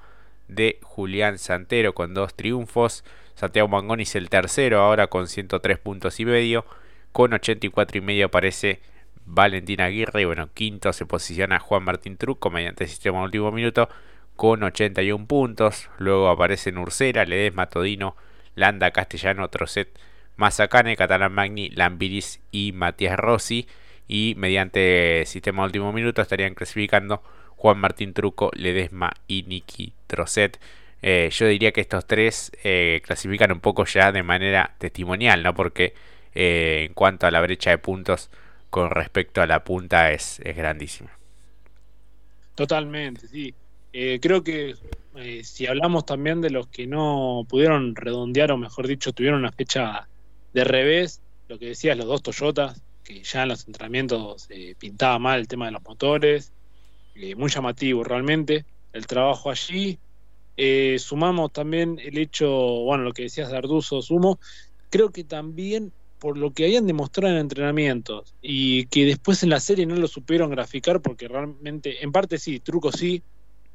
de 0.47 0.79
Julián 0.81 1.37
Santero 1.37 1.93
con 1.93 2.13
dos 2.13 2.33
triunfos. 2.33 3.03
Santiago 3.35 3.69
Mangoni 3.69 4.03
es 4.03 4.15
el 4.15 4.29
tercero 4.29 4.81
ahora 4.81 5.07
con 5.07 5.27
103 5.27 5.77
puntos 5.79 6.19
y 6.19 6.25
medio. 6.25 6.65
Con 7.11 7.33
84 7.33 7.97
y 7.97 8.01
medio 8.01 8.25
aparece 8.25 8.81
Valentín 9.25 9.81
Aguirre. 9.81 10.21
Y 10.21 10.25
bueno, 10.25 10.49
quinto 10.53 10.91
se 10.91 11.05
posiciona 11.05 11.59
Juan 11.59 11.83
Martín 11.83 12.17
Truco 12.17 12.49
mediante 12.49 12.83
el 12.83 12.89
sistema 12.89 13.23
último 13.23 13.51
minuto 13.51 13.89
con 14.35 14.63
81 14.63 15.25
puntos. 15.27 15.89
Luego 15.97 16.29
aparecen 16.29 16.77
Ursera, 16.77 17.25
Ledesma, 17.25 17.67
Todino, 17.67 18.15
Landa, 18.55 18.91
Castellano, 18.91 19.49
Trocet, 19.49 19.89
Mazacane, 20.35 20.97
Catalán 20.97 21.33
Magni, 21.33 21.69
Lambiris 21.69 22.41
y 22.51 22.71
Matías 22.73 23.17
Rossi. 23.17 23.67
Y 24.07 24.33
mediante 24.37 25.23
sistema 25.27 25.63
último 25.63 25.93
minuto 25.93 26.21
estarían 26.21 26.55
clasificando 26.55 27.21
Juan 27.59 27.77
Martín 27.77 28.13
Truco, 28.13 28.51
Ledesma 28.53 29.11
y 29.27 29.43
Nicky 29.43 29.91
Trocet. 30.07 30.61
Eh, 31.01 31.29
yo 31.29 31.45
diría 31.45 31.73
que 31.73 31.81
estos 31.81 32.05
tres 32.07 32.53
eh, 32.63 33.01
clasifican 33.03 33.51
un 33.51 33.59
poco 33.59 33.83
ya 33.83 34.13
de 34.13 34.23
manera 34.23 34.75
testimonial, 34.77 35.43
¿no? 35.43 35.53
Porque 35.53 35.93
eh, 36.33 36.85
en 36.87 36.93
cuanto 36.93 37.27
a 37.27 37.31
la 37.31 37.41
brecha 37.41 37.71
de 37.71 37.77
puntos 37.77 38.29
con 38.69 38.89
respecto 38.91 39.41
a 39.41 39.45
la 39.45 39.65
punta 39.65 40.13
es, 40.13 40.39
es 40.39 40.55
grandísima. 40.55 41.09
Totalmente, 42.55 43.27
sí. 43.27 43.53
creo 43.91 44.41
que 44.41 44.75
si 45.43 45.67
hablamos 45.67 46.05
también 46.05 46.39
de 46.39 46.51
los 46.51 46.67
que 46.67 46.87
no 46.87 47.45
pudieron 47.49 47.93
redondear, 47.93 48.53
o 48.53 48.57
mejor 48.57 48.87
dicho, 48.87 49.11
tuvieron 49.11 49.39
una 49.39 49.51
fecha 49.51 50.07
de 50.53 50.63
revés, 50.63 51.21
lo 51.49 51.59
que 51.59 51.67
decías, 51.67 51.97
los 51.97 52.07
dos 52.07 52.23
Toyotas, 52.23 52.81
que 53.03 53.21
ya 53.21 53.43
en 53.43 53.49
los 53.49 53.67
entrenamientos 53.67 54.47
pintaba 54.77 55.19
mal 55.19 55.41
el 55.41 55.47
tema 55.49 55.65
de 55.65 55.71
los 55.73 55.83
motores, 55.83 56.53
muy 57.35 57.49
llamativo 57.49 58.03
realmente 58.03 58.65
el 58.93 59.07
trabajo 59.07 59.49
allí. 59.49 59.99
Eh, 60.57 60.97
sumamos 60.99 61.51
también 61.53 61.99
el 61.99 62.17
hecho, 62.17 62.49
bueno, 62.49 63.03
lo 63.03 63.13
que 63.13 63.23
decías 63.23 63.49
de 63.49 63.57
Arduzo, 63.57 64.01
sumo, 64.01 64.39
creo 64.89 65.09
que 65.09 65.23
también 65.23 65.93
por 66.19 66.37
lo 66.37 66.51
que 66.51 66.65
habían 66.65 66.85
demostrado 66.85 67.33
en 67.33 67.39
entrenamientos 67.39 68.35
y 68.41 68.87
que 68.87 69.05
después 69.05 69.41
en 69.43 69.49
la 69.49 69.61
serie 69.61 69.85
no 69.85 69.95
lo 69.95 70.07
supieron 70.07 70.49
graficar 70.49 71.01
porque 71.01 71.27
realmente, 71.29 72.03
en 72.03 72.11
parte 72.11 72.37
sí, 72.37 72.59
truco 72.59 72.91
sí, 72.91 73.23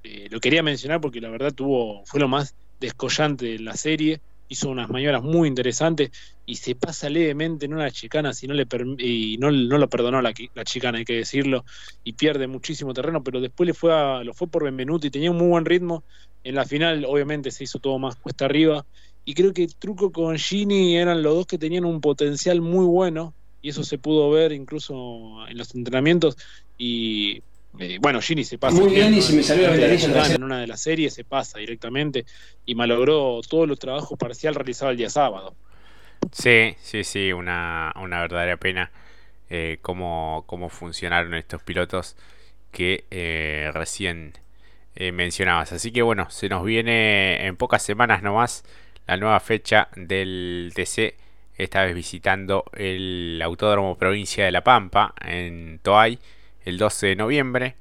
eh, 0.03 0.29
lo 0.31 0.41
quería 0.41 0.63
mencionar 0.63 1.01
porque 1.01 1.23
la 1.23 1.31
verdad 1.31 1.55
tuvo, 1.55 2.05
fue 2.05 2.21
lo 2.21 2.29
más 2.29 2.55
descollante 2.79 3.47
de 3.47 3.59
la 3.61 3.77
serie, 3.77 4.21
hizo 4.55 4.71
unas 4.71 4.89
maniobras 4.89 5.23
muy 5.23 5.47
interesantes 5.47 6.11
y 6.47 6.57
se 6.57 6.75
pasa 6.75 7.09
levemente 7.09 7.67
en 7.67 7.75
una 7.75 7.91
chicana 7.91 8.33
si 8.33 8.47
no 8.47 8.55
le 8.55 8.67
y 8.99 9.37
no, 9.39 9.51
no, 9.51 9.79
lo 9.79 9.89
perdonó 9.89 10.23
la, 10.23 10.33
la, 10.55 10.65
chicana 10.65 10.99
hay 10.99 11.05
que 11.05 11.17
decirlo 11.17 11.65
y 12.03 12.15
pierde 12.15 12.47
muchísimo 12.47 12.95
terreno 12.95 13.23
pero 13.23 13.41
después 13.41 13.67
le 13.67 13.75
fue 13.75 13.93
a, 13.93 14.25
lo 14.25 14.35
fue 14.35 14.49
por 14.49 14.65
Benvenuti 14.65 15.11
tenía 15.11 15.31
un 15.31 15.39
muy 15.39 15.49
buen 15.49 15.65
ritmo 15.65 16.03
en 16.43 16.55
la 16.55 16.65
final 16.65 17.05
obviamente 17.05 17.51
se 17.51 17.65
hizo 17.65 17.79
todo 17.79 17.99
más 17.99 18.17
cuesta 18.17 18.47
arriba 18.47 18.85
y 19.25 19.35
creo 19.35 19.53
que 19.53 19.69
Truco 19.69 20.13
con 20.13 20.37
Gini 20.37 20.97
eran 20.97 21.23
los 21.23 21.35
dos 21.35 21.47
que 21.47 21.59
tenían 21.59 21.85
un 21.85 22.01
potencial 22.01 22.61
muy 22.61 22.85
bueno 22.85 23.35
y 23.63 23.71
eso 23.71 23.83
se 23.83 23.99
pudo 23.99 24.31
ver 24.31 24.53
incluso 24.53 25.47
en 25.49 25.57
los 25.57 25.75
entrenamientos 25.75 26.37
y 26.77 27.43
eh, 27.79 27.99
bueno, 28.01 28.21
Gini 28.21 28.45
se 28.45 28.59
pasa. 28.59 28.81
Muy 28.81 28.95
bien, 28.95 29.15
y 29.15 29.23
se 29.23 29.33
me 29.33 29.43
salió 29.43 29.69
la 29.75 30.27
En 30.33 30.43
una 30.43 30.61
de 30.61 30.67
las 30.67 30.81
series 30.81 31.15
se 31.15 31.25
pasa 31.25 31.59
directamente 31.59 32.25
y 32.65 32.75
malogró 32.75 33.41
todo 33.49 33.65
el 33.65 33.79
trabajo 33.79 34.17
parcial 34.17 34.55
realizado 34.55 34.91
el 34.91 34.97
día 34.97 35.11
sábado. 35.11 35.55
Sí, 36.33 36.77
sí, 36.81 37.05
sí, 37.05 37.33
una, 37.33 37.93
una 37.97 38.21
verdadera 38.21 38.57
pena 38.57 38.91
eh, 39.51 39.79
cómo, 39.83 40.45
cómo, 40.47 40.69
funcionaron 40.69 41.35
estos 41.35 41.63
pilotos 41.63 42.17
que 42.73 43.05
eh, 43.11 43.71
recién 43.75 44.33
eh, 44.97 45.13
mencionabas. 45.13 45.73
Así 45.73 45.93
que 45.93 46.03
bueno, 46.03 46.31
se 46.31 46.49
nos 46.49 46.65
viene 46.65 47.47
en 47.47 47.57
pocas 47.57 47.83
semanas 47.83 48.23
nomás 48.23 48.65
la 49.07 49.17
nueva 49.17 49.39
fecha 49.41 49.89
del 49.97 50.73
TC, 50.75 51.15
esta 51.57 51.85
vez 51.85 51.95
visitando 51.95 52.65
el 52.75 53.41
Autódromo 53.45 53.97
Provincia 53.97 54.45
de 54.45 54.51
La 54.51 54.65
Pampa 54.65 55.15
en 55.25 55.79
Toay 55.83 56.19
el 56.65 56.79
12 56.79 57.09
de 57.09 57.17
noviembre. 57.17 57.77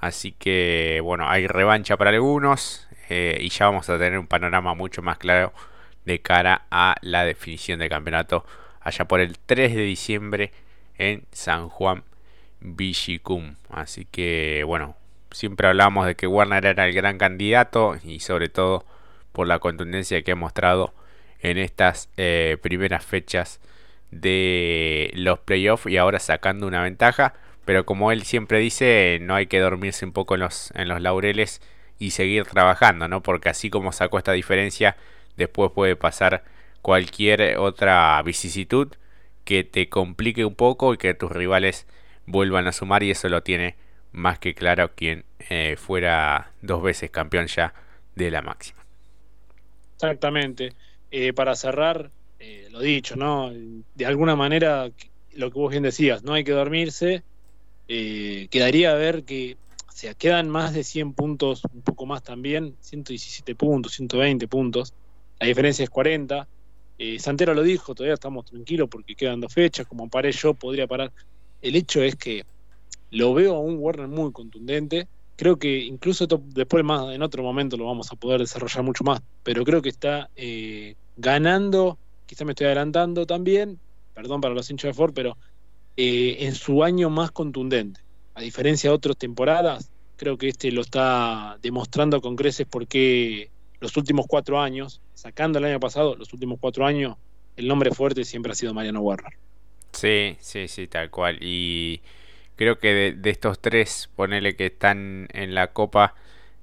Así 0.00 0.32
que 0.32 1.00
bueno, 1.02 1.28
hay 1.28 1.46
revancha 1.46 1.96
para 1.96 2.10
algunos 2.10 2.86
eh, 3.08 3.38
y 3.40 3.48
ya 3.48 3.66
vamos 3.66 3.88
a 3.88 3.98
tener 3.98 4.18
un 4.18 4.26
panorama 4.26 4.74
mucho 4.74 5.02
más 5.02 5.18
claro 5.18 5.52
de 6.04 6.20
cara 6.20 6.66
a 6.70 6.96
la 7.00 7.24
definición 7.24 7.78
del 7.78 7.88
campeonato 7.88 8.44
allá 8.80 9.06
por 9.06 9.20
el 9.20 9.38
3 9.38 9.74
de 9.74 9.82
diciembre 9.82 10.52
en 10.98 11.24
San 11.32 11.68
Juan 11.68 12.04
Villicum. 12.60 13.56
Así 13.70 14.04
que 14.04 14.62
bueno, 14.66 14.96
siempre 15.30 15.68
hablamos 15.68 16.06
de 16.06 16.14
que 16.14 16.26
Warner 16.26 16.66
era 16.66 16.86
el 16.86 16.94
gran 16.94 17.18
candidato 17.18 17.96
y 18.04 18.20
sobre 18.20 18.48
todo 18.48 18.84
por 19.32 19.46
la 19.48 19.58
contundencia 19.58 20.22
que 20.22 20.32
ha 20.32 20.36
mostrado 20.36 20.94
en 21.40 21.58
estas 21.58 22.08
eh, 22.16 22.56
primeras 22.62 23.04
fechas 23.04 23.60
de 24.10 25.10
los 25.14 25.40
playoffs 25.40 25.86
y 25.86 25.96
ahora 25.96 26.20
sacando 26.20 26.66
una 26.66 26.82
ventaja 26.82 27.34
pero 27.64 27.86
como 27.86 28.12
él 28.12 28.22
siempre 28.22 28.58
dice, 28.58 29.18
no 29.22 29.34
hay 29.34 29.46
que 29.46 29.60
dormirse 29.60 30.04
un 30.04 30.12
poco 30.12 30.34
en 30.34 30.40
los, 30.40 30.70
en 30.74 30.88
los 30.88 31.00
laureles 31.00 31.60
y 31.98 32.10
seguir 32.10 32.44
trabajando, 32.46 33.08
¿no? 33.08 33.22
Porque 33.22 33.48
así 33.48 33.70
como 33.70 33.92
sacó 33.92 34.18
esta 34.18 34.32
diferencia, 34.32 34.96
después 35.36 35.70
puede 35.72 35.96
pasar 35.96 36.44
cualquier 36.82 37.58
otra 37.58 38.20
vicisitud 38.22 38.92
que 39.44 39.64
te 39.64 39.88
complique 39.88 40.44
un 40.44 40.54
poco 40.54 40.94
y 40.94 40.98
que 40.98 41.14
tus 41.14 41.30
rivales 41.32 41.86
vuelvan 42.26 42.66
a 42.66 42.72
sumar 42.72 43.02
y 43.02 43.10
eso 43.10 43.28
lo 43.28 43.42
tiene 43.42 43.76
más 44.12 44.38
que 44.38 44.54
claro 44.54 44.92
quien 44.94 45.24
eh, 45.50 45.76
fuera 45.76 46.52
dos 46.62 46.82
veces 46.82 47.10
campeón 47.10 47.46
ya 47.46 47.74
de 48.14 48.30
la 48.30 48.42
máxima. 48.42 48.84
Exactamente. 49.96 50.72
Eh, 51.10 51.32
para 51.32 51.54
cerrar, 51.54 52.10
eh, 52.38 52.68
lo 52.70 52.80
dicho, 52.80 53.16
¿no? 53.16 53.52
De 53.94 54.06
alguna 54.06 54.36
manera, 54.36 54.90
lo 55.34 55.50
que 55.50 55.58
vos 55.58 55.70
bien 55.70 55.82
decías, 55.82 56.22
no 56.22 56.32
hay 56.32 56.44
que 56.44 56.52
dormirse, 56.52 57.22
eh, 57.88 58.48
quedaría 58.50 58.92
a 58.92 58.94
ver 58.94 59.24
que 59.24 59.56
o 59.94 59.96
sea, 59.96 60.12
quedan 60.14 60.48
más 60.48 60.74
de 60.74 60.82
100 60.82 61.12
puntos, 61.12 61.62
un 61.72 61.82
poco 61.82 62.04
más 62.04 62.22
también, 62.24 62.76
117 62.80 63.54
puntos, 63.54 63.92
120 63.92 64.48
puntos. 64.48 64.92
La 65.38 65.46
diferencia 65.46 65.84
es 65.84 65.90
40. 65.90 66.48
Eh, 66.98 67.20
Santero 67.20 67.54
lo 67.54 67.62
dijo, 67.62 67.94
todavía 67.94 68.14
estamos 68.14 68.44
tranquilos 68.44 68.88
porque 68.90 69.14
quedan 69.14 69.40
dos 69.40 69.54
fechas, 69.54 69.86
como 69.86 70.08
paré 70.08 70.32
yo, 70.32 70.52
podría 70.54 70.88
parar. 70.88 71.12
El 71.62 71.76
hecho 71.76 72.02
es 72.02 72.16
que 72.16 72.44
lo 73.12 73.34
veo 73.34 73.54
a 73.54 73.60
un 73.60 73.78
Warner 73.78 74.08
muy 74.08 74.32
contundente. 74.32 75.06
Creo 75.36 75.60
que 75.60 75.78
incluso 75.78 76.26
después 76.26 76.82
más 76.82 77.14
en 77.14 77.22
otro 77.22 77.44
momento 77.44 77.76
lo 77.76 77.86
vamos 77.86 78.10
a 78.10 78.16
poder 78.16 78.40
desarrollar 78.40 78.82
mucho 78.82 79.04
más, 79.04 79.22
pero 79.44 79.64
creo 79.64 79.80
que 79.80 79.90
está 79.90 80.28
eh, 80.34 80.96
ganando, 81.16 81.98
quizá 82.26 82.44
me 82.44 82.50
estoy 82.52 82.66
adelantando 82.66 83.26
también, 83.26 83.78
perdón 84.12 84.40
para 84.40 84.54
los 84.54 84.68
hinchas 84.70 84.88
de 84.88 84.94
Ford, 84.94 85.12
pero 85.14 85.36
eh, 85.96 86.36
en 86.40 86.54
su 86.54 86.82
año 86.82 87.10
más 87.10 87.30
contundente. 87.30 88.00
A 88.34 88.40
diferencia 88.40 88.90
de 88.90 88.96
otras 88.96 89.16
temporadas, 89.16 89.90
creo 90.16 90.38
que 90.38 90.48
este 90.48 90.72
lo 90.72 90.80
está 90.80 91.58
demostrando 91.62 92.20
con 92.20 92.36
creces 92.36 92.66
porque 92.68 93.50
los 93.80 93.96
últimos 93.96 94.26
cuatro 94.26 94.60
años, 94.60 95.00
sacando 95.14 95.58
el 95.58 95.66
año 95.66 95.80
pasado, 95.80 96.16
los 96.16 96.32
últimos 96.32 96.58
cuatro 96.60 96.86
años, 96.86 97.16
el 97.56 97.68
nombre 97.68 97.90
fuerte 97.92 98.24
siempre 98.24 98.52
ha 98.52 98.54
sido 98.54 98.74
Mariano 98.74 99.00
Warner. 99.00 99.32
Sí, 99.92 100.36
sí, 100.40 100.66
sí, 100.66 100.88
tal 100.88 101.10
cual. 101.10 101.38
Y 101.40 102.00
creo 102.56 102.78
que 102.78 102.88
de, 102.88 103.12
de 103.12 103.30
estos 103.30 103.60
tres, 103.60 104.10
ponele 104.16 104.56
que 104.56 104.66
están 104.66 105.28
en 105.32 105.54
la 105.54 105.72
Copa, 105.72 106.14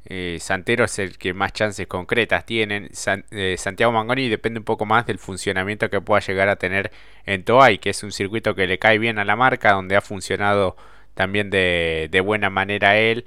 eh, 0.06 0.38
Santero 0.40 0.86
es 0.86 0.98
el 1.00 1.18
que 1.18 1.34
más 1.34 1.54
chances 1.54 1.88
concretas 1.88 2.46
tienen. 2.46 2.90
Eh, 3.32 3.56
Santiago 3.58 3.92
Mangoni 3.92 4.30
depende 4.30 4.60
un 4.60 4.66
poco 4.66 4.86
más 4.86 5.06
del 5.06 5.20
funcionamiento 5.20 5.90
que 5.90 6.02
pueda 6.02 6.22
llegar 6.22 6.50
a 6.50 6.56
tener 6.56 6.92
en 7.26 7.44
Toay, 7.44 7.78
que 7.78 7.92
es 7.92 8.04
un 8.04 8.12
circuito 8.12 8.56
que 8.56 8.68
le 8.68 8.80
cae 8.80 8.98
bien 8.98 9.20
a 9.20 9.26
la 9.26 9.36
marca, 9.36 9.74
donde 9.74 9.96
ha 9.96 10.02
funcionado 10.02 10.76
también 11.14 11.50
de, 11.50 12.22
buena 12.26 12.50
manera 12.50 12.98
él. 12.98 13.26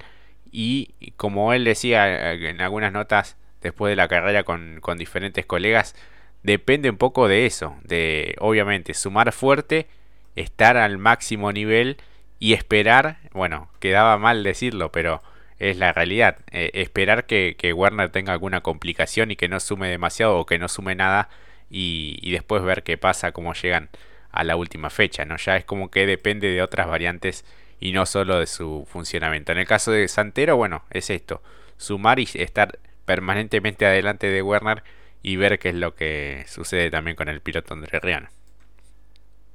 Y 0.51 1.13
como 1.17 1.53
él 1.53 1.63
decía 1.63 2.33
eh, 2.33 2.49
en 2.49 2.61
algunas 2.61 2.91
notas 2.91 3.37
después 3.61 3.91
de 3.91 3.95
la 3.95 4.07
carrera 4.07 4.43
con, 4.43 4.79
con 4.81 4.97
diferentes 4.97 5.45
colegas, 5.45 5.95
depende 6.43 6.89
un 6.89 6.97
poco 6.97 7.27
de 7.27 7.45
eso, 7.45 7.77
de 7.83 8.35
obviamente 8.39 8.93
sumar 8.93 9.31
fuerte, 9.31 9.87
estar 10.35 10.77
al 10.77 10.97
máximo 10.97 11.51
nivel 11.51 11.97
y 12.39 12.53
esperar, 12.53 13.17
bueno, 13.31 13.69
quedaba 13.79 14.17
mal 14.17 14.43
decirlo, 14.43 14.91
pero 14.91 15.23
es 15.59 15.77
la 15.77 15.93
realidad, 15.93 16.37
eh, 16.51 16.71
esperar 16.73 17.25
que, 17.25 17.55
que, 17.57 17.73
Werner 17.73 18.09
tenga 18.09 18.33
alguna 18.33 18.61
complicación 18.61 19.31
y 19.31 19.35
que 19.35 19.47
no 19.47 19.59
sume 19.59 19.89
demasiado 19.89 20.37
o 20.37 20.45
que 20.45 20.59
no 20.59 20.67
sume 20.67 20.95
nada 20.95 21.29
y, 21.69 22.19
y, 22.21 22.31
después 22.31 22.63
ver 22.63 22.83
qué 22.83 22.97
pasa, 22.97 23.31
cómo 23.31 23.53
llegan 23.53 23.89
a 24.31 24.43
la 24.43 24.55
última 24.57 24.89
fecha, 24.89 25.25
¿no? 25.25 25.37
Ya 25.37 25.55
es 25.57 25.65
como 25.65 25.89
que 25.89 26.05
depende 26.05 26.49
de 26.49 26.61
otras 26.61 26.87
variantes 26.87 27.45
y 27.79 27.91
no 27.93 28.05
solo 28.05 28.39
de 28.39 28.47
su 28.47 28.85
funcionamiento. 28.89 29.51
En 29.51 29.57
el 29.59 29.67
caso 29.67 29.91
de 29.91 30.07
Santero, 30.07 30.57
bueno, 30.57 30.83
es 30.91 31.09
esto, 31.09 31.41
sumar 31.77 32.19
y 32.19 32.27
estar 32.33 32.79
permanentemente 33.05 33.85
adelante 33.85 34.27
de 34.27 34.41
Werner 34.41 34.83
y 35.21 35.37
ver 35.37 35.57
qué 35.59 35.69
es 35.69 35.75
lo 35.75 35.95
que 35.95 36.43
sucede 36.47 36.91
también 36.91 37.15
con 37.15 37.29
el 37.29 37.41
piloto 37.41 37.73
André 37.73 37.99
Riano. 37.99 38.29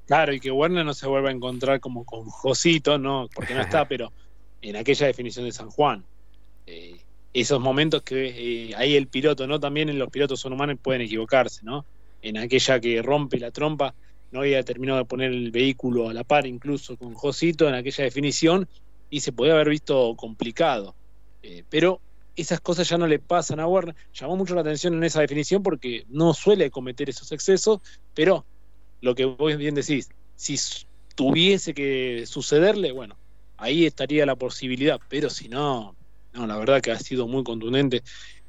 Claro, 0.06 0.32
y 0.32 0.40
que 0.40 0.50
Werner 0.50 0.84
no 0.84 0.94
se 0.94 1.06
vuelva 1.06 1.28
a 1.28 1.32
encontrar 1.32 1.78
como 1.78 2.04
con 2.04 2.24
Josito, 2.24 2.98
¿no? 2.98 3.28
Porque 3.32 3.54
no 3.54 3.60
está, 3.60 3.84
pero 3.88 4.12
en 4.62 4.76
aquella 4.76 5.06
definición 5.06 5.44
de 5.44 5.52
San 5.52 5.70
Juan. 5.70 6.04
Eh, 6.66 7.00
esos 7.32 7.60
momentos 7.60 8.02
que 8.02 8.70
eh, 8.70 8.74
ahí 8.76 8.96
el 8.96 9.08
piloto, 9.08 9.46
¿no? 9.46 9.60
También 9.60 9.88
en 9.88 9.98
los 9.98 10.10
pilotos 10.10 10.40
son 10.40 10.52
humanos 10.52 10.78
pueden 10.82 11.02
equivocarse, 11.02 11.64
¿no? 11.64 11.84
En 12.22 12.36
aquella 12.36 12.80
que 12.80 13.00
rompe 13.02 13.38
la 13.38 13.50
trompa, 13.50 13.94
no 14.30 14.40
había 14.40 14.62
terminado 14.62 14.98
de 14.98 15.04
poner 15.04 15.30
el 15.32 15.50
vehículo 15.50 16.08
a 16.08 16.14
la 16.14 16.24
par 16.24 16.46
incluso 16.46 16.96
con 16.96 17.14
Josito 17.14 17.68
en 17.68 17.74
aquella 17.74 18.04
definición 18.04 18.68
y 19.08 19.20
se 19.20 19.32
podía 19.32 19.54
haber 19.54 19.70
visto 19.70 20.14
complicado. 20.16 20.94
Eh, 21.42 21.64
pero 21.68 22.00
esas 22.36 22.60
cosas 22.60 22.88
ya 22.88 22.98
no 22.98 23.06
le 23.06 23.18
pasan 23.18 23.60
a 23.60 23.66
Werner. 23.66 23.94
Llamó 24.12 24.36
mucho 24.36 24.54
la 24.54 24.60
atención 24.60 24.94
en 24.94 25.04
esa 25.04 25.20
definición 25.20 25.62
porque 25.62 26.04
no 26.08 26.34
suele 26.34 26.70
cometer 26.70 27.10
esos 27.10 27.32
excesos, 27.32 27.80
pero 28.14 28.46
lo 29.00 29.14
que 29.14 29.24
vos 29.24 29.56
bien 29.56 29.74
decís, 29.74 30.08
si 30.36 30.56
tuviese 31.14 31.74
que 31.74 32.24
sucederle, 32.26 32.92
bueno, 32.92 33.16
ahí 33.60 33.86
estaría 33.86 34.26
la 34.26 34.36
posibilidad, 34.36 35.00
pero 35.08 35.30
si 35.30 35.48
no, 35.48 35.94
no, 36.32 36.46
la 36.46 36.56
verdad 36.56 36.80
que 36.80 36.90
ha 36.90 36.98
sido 36.98 37.28
muy 37.28 37.44
contundente. 37.44 38.02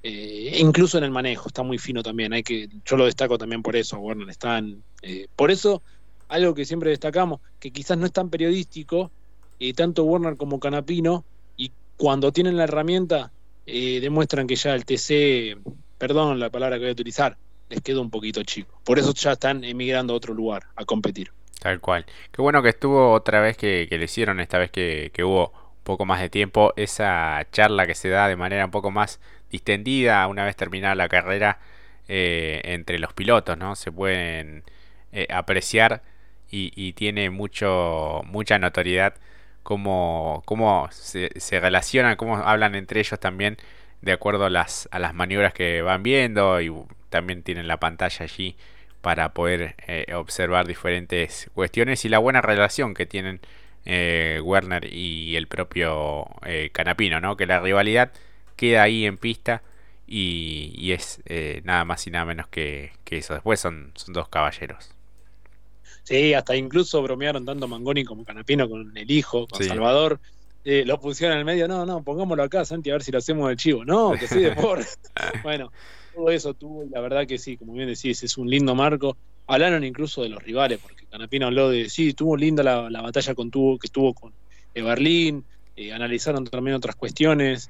Eh, 0.03 0.57
incluso 0.57 0.97
en 0.97 1.03
el 1.03 1.11
manejo, 1.11 1.47
está 1.47 1.61
muy 1.61 1.77
fino 1.77 2.01
también. 2.01 2.33
Hay 2.33 2.43
que, 2.43 2.67
yo 2.85 2.97
lo 2.97 3.05
destaco 3.05 3.37
también 3.37 3.61
por 3.61 3.75
eso, 3.75 3.99
Werner. 3.99 4.29
Están, 4.29 4.83
eh, 5.03 5.27
por 5.35 5.51
eso, 5.51 5.83
algo 6.27 6.55
que 6.55 6.65
siempre 6.65 6.89
destacamos, 6.89 7.41
que 7.59 7.71
quizás 7.71 7.97
no 7.97 8.05
es 8.05 8.11
tan 8.11 8.29
periodístico, 8.29 9.11
eh, 9.59 9.73
tanto 9.73 10.03
Werner 10.05 10.37
como 10.37 10.59
Canapino, 10.59 11.23
y 11.57 11.71
cuando 11.97 12.31
tienen 12.31 12.57
la 12.57 12.63
herramienta, 12.63 13.31
eh, 13.65 13.99
demuestran 13.99 14.47
que 14.47 14.55
ya 14.55 14.73
el 14.73 14.85
TC, 14.85 15.57
perdón 15.97 16.39
la 16.39 16.49
palabra 16.49 16.77
que 16.77 16.81
voy 16.81 16.89
a 16.89 16.93
utilizar, 16.93 17.37
les 17.69 17.81
quedó 17.81 18.01
un 18.01 18.09
poquito 18.09 18.41
chico. 18.43 18.81
Por 18.83 18.97
eso 18.97 19.13
ya 19.13 19.33
están 19.33 19.63
emigrando 19.63 20.13
a 20.13 20.17
otro 20.17 20.33
lugar 20.33 20.63
a 20.75 20.85
competir. 20.85 21.31
Tal 21.61 21.79
cual. 21.79 22.07
Qué 22.31 22.41
bueno 22.41 22.63
que 22.63 22.69
estuvo 22.69 23.11
otra 23.11 23.39
vez 23.39 23.55
que, 23.55 23.85
que 23.87 23.99
le 23.99 24.05
hicieron, 24.05 24.39
esta 24.39 24.57
vez 24.57 24.71
que, 24.71 25.11
hubo 25.23 25.49
un 25.49 25.83
poco 25.83 26.05
más 26.05 26.19
de 26.19 26.27
tiempo, 26.29 26.73
esa 26.75 27.45
charla 27.51 27.85
que 27.85 27.93
se 27.93 28.09
da 28.09 28.27
de 28.27 28.35
manera 28.35 28.65
un 28.65 28.71
poco 28.71 28.89
más 28.89 29.19
distendida 29.51 30.25
una 30.27 30.43
vez 30.43 30.55
terminada 30.55 30.95
la 30.95 31.07
carrera 31.07 31.59
eh, 32.07 32.61
entre 32.63 32.97
los 32.97 33.13
pilotos, 33.13 33.59
¿no? 33.59 33.75
Se 33.75 33.91
pueden 33.91 34.63
eh, 35.11 35.27
apreciar 35.29 36.01
y, 36.49 36.71
y, 36.75 36.93
tiene 36.93 37.29
mucho 37.29 38.21
mucha 38.25 38.57
notoriedad 38.57 39.13
cómo, 39.63 40.41
cómo 40.45 40.87
se, 40.91 41.29
se, 41.39 41.59
relacionan, 41.59 42.15
cómo 42.15 42.37
hablan 42.37 42.73
entre 42.75 43.01
ellos 43.01 43.19
también 43.19 43.57
de 44.01 44.13
acuerdo 44.13 44.45
a 44.45 44.49
las, 44.49 44.89
a 44.91 44.99
las 44.99 45.13
maniobras 45.13 45.53
que 45.53 45.81
van 45.83 46.01
viendo 46.03 46.59
y 46.61 46.73
también 47.09 47.43
tienen 47.43 47.67
la 47.67 47.77
pantalla 47.79 48.23
allí 48.25 48.57
para 49.01 49.33
poder 49.33 49.75
eh, 49.87 50.13
observar 50.13 50.67
diferentes 50.67 51.49
cuestiones 51.53 52.05
y 52.05 52.09
la 52.09 52.19
buena 52.19 52.41
relación 52.41 52.93
que 52.93 53.05
tienen 53.05 53.41
eh, 53.85 54.39
Werner 54.43 54.93
y 54.93 55.35
el 55.35 55.47
propio 55.47 56.27
eh, 56.45 56.69
Canapino, 56.71 57.19
¿no? 57.19 57.35
que 57.35 57.45
la 57.45 57.59
rivalidad 57.59 58.11
queda 58.55 58.83
ahí 58.83 59.05
en 59.05 59.17
pista 59.17 59.63
y, 60.07 60.73
y 60.75 60.91
es 60.91 61.21
eh, 61.25 61.61
nada 61.63 61.85
más 61.85 62.05
y 62.05 62.11
nada 62.11 62.25
menos 62.25 62.47
que, 62.47 62.91
que 63.05 63.17
eso. 63.17 63.33
Después 63.33 63.59
son, 63.59 63.91
son 63.95 64.13
dos 64.13 64.27
caballeros. 64.27 64.91
Sí, 66.03 66.33
hasta 66.33 66.55
incluso 66.55 67.01
bromearon 67.01 67.45
tanto 67.45 67.67
Mangoni 67.67 68.03
como 68.03 68.25
Canapino 68.25 68.69
con 68.69 68.95
el 68.97 69.09
hijo, 69.09 69.47
con 69.47 69.61
sí. 69.61 69.69
Salvador. 69.69 70.19
Eh, 70.63 70.83
lo 70.85 70.99
pusieron 70.99 71.33
en 71.33 71.39
el 71.39 71.45
medio, 71.45 71.67
no, 71.67 71.85
no, 71.85 72.03
pongámoslo 72.03 72.43
acá, 72.43 72.65
Santi, 72.65 72.91
a 72.91 72.93
ver 72.93 73.03
si 73.03 73.11
lo 73.11 73.17
hacemos 73.17 73.47
del 73.47 73.57
chivo. 73.57 73.85
No, 73.85 74.11
que 74.11 74.27
soy 74.27 74.43
de 74.43 74.51
por. 74.55 74.79
bueno, 75.43 75.71
todo 76.13 76.29
eso 76.29 76.53
tuvo, 76.53 76.83
y 76.83 76.89
la 76.89 77.01
verdad 77.01 77.27
que 77.27 77.37
sí, 77.37 77.57
como 77.57 77.73
bien 77.73 77.87
decís, 77.87 78.23
es 78.23 78.37
un 78.37 78.49
lindo 78.49 78.75
marco. 78.75 79.17
Hablaron 79.47 79.83
incluso 79.83 80.21
de 80.23 80.29
los 80.29 80.41
rivales, 80.43 80.79
porque 80.81 81.05
Canapino 81.07 81.47
habló 81.47 81.69
de, 81.69 81.89
sí, 81.89 82.13
tuvo 82.13 82.37
linda 82.37 82.63
la, 82.63 82.89
la 82.89 83.01
batalla 83.01 83.35
con 83.35 83.51
tuvo, 83.51 83.77
que 83.77 83.87
estuvo 83.87 84.13
con 84.13 84.33
eh, 84.73 84.81
Berlín, 84.81 85.45
eh, 85.75 85.91
analizaron 85.91 86.45
también 86.45 86.75
otras 86.75 86.95
cuestiones. 86.95 87.69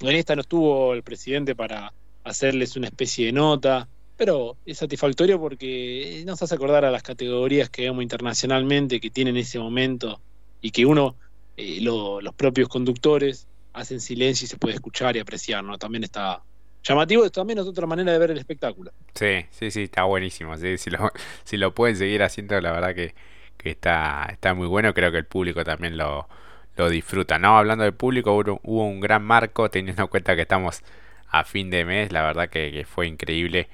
En 0.00 0.16
esta 0.16 0.34
no 0.34 0.42
estuvo 0.42 0.94
el 0.94 1.02
presidente 1.02 1.54
para 1.54 1.92
hacerles 2.24 2.76
una 2.76 2.88
especie 2.88 3.26
de 3.26 3.32
nota, 3.32 3.88
pero 4.16 4.56
es 4.66 4.78
satisfactorio 4.78 5.40
porque 5.40 6.22
nos 6.26 6.42
hace 6.42 6.54
acordar 6.54 6.84
a 6.84 6.90
las 6.90 7.02
categorías 7.02 7.70
que 7.70 7.82
vemos 7.82 8.02
internacionalmente 8.02 9.00
que 9.00 9.10
tienen 9.10 9.36
ese 9.36 9.58
momento 9.58 10.20
y 10.60 10.70
que 10.70 10.86
uno, 10.86 11.16
eh, 11.56 11.80
lo, 11.80 12.20
los 12.20 12.34
propios 12.34 12.68
conductores, 12.68 13.46
hacen 13.72 14.00
silencio 14.00 14.44
y 14.44 14.48
se 14.48 14.58
puede 14.58 14.74
escuchar 14.74 15.16
y 15.16 15.20
apreciar, 15.20 15.64
¿no? 15.64 15.78
También 15.78 16.04
está 16.04 16.42
llamativo, 16.82 17.30
también 17.30 17.58
es 17.58 17.66
otra 17.66 17.86
manera 17.86 18.12
de 18.12 18.18
ver 18.18 18.30
el 18.30 18.38
espectáculo. 18.38 18.92
Sí, 19.14 19.46
sí, 19.50 19.70
sí, 19.70 19.84
está 19.84 20.04
buenísimo. 20.04 20.56
Sí, 20.56 20.78
si, 20.78 20.90
lo, 20.90 21.10
si 21.44 21.56
lo 21.56 21.74
pueden 21.74 21.96
seguir 21.96 22.22
haciendo, 22.22 22.60
la 22.60 22.72
verdad 22.72 22.94
que, 22.94 23.14
que 23.56 23.70
está, 23.70 24.28
está 24.30 24.54
muy 24.54 24.66
bueno. 24.66 24.94
Creo 24.94 25.10
que 25.12 25.18
el 25.18 25.26
público 25.26 25.64
también 25.64 25.96
lo, 25.96 26.28
lo 26.76 26.88
disfruta. 26.88 27.38
No, 27.38 27.58
hablando 27.58 27.84
del 27.84 27.94
público, 27.94 28.32
hubo, 28.32 28.60
hubo, 28.62 28.86
un 28.86 29.00
gran 29.00 29.22
marco, 29.22 29.70
teniendo 29.70 30.02
en 30.02 30.08
cuenta 30.08 30.34
que 30.36 30.42
estamos 30.42 30.82
a 31.28 31.44
fin 31.44 31.70
de 31.70 31.84
mes. 31.84 32.12
La 32.12 32.22
verdad 32.22 32.48
que, 32.48 32.84
fue 32.88 33.06
increíble 33.06 33.68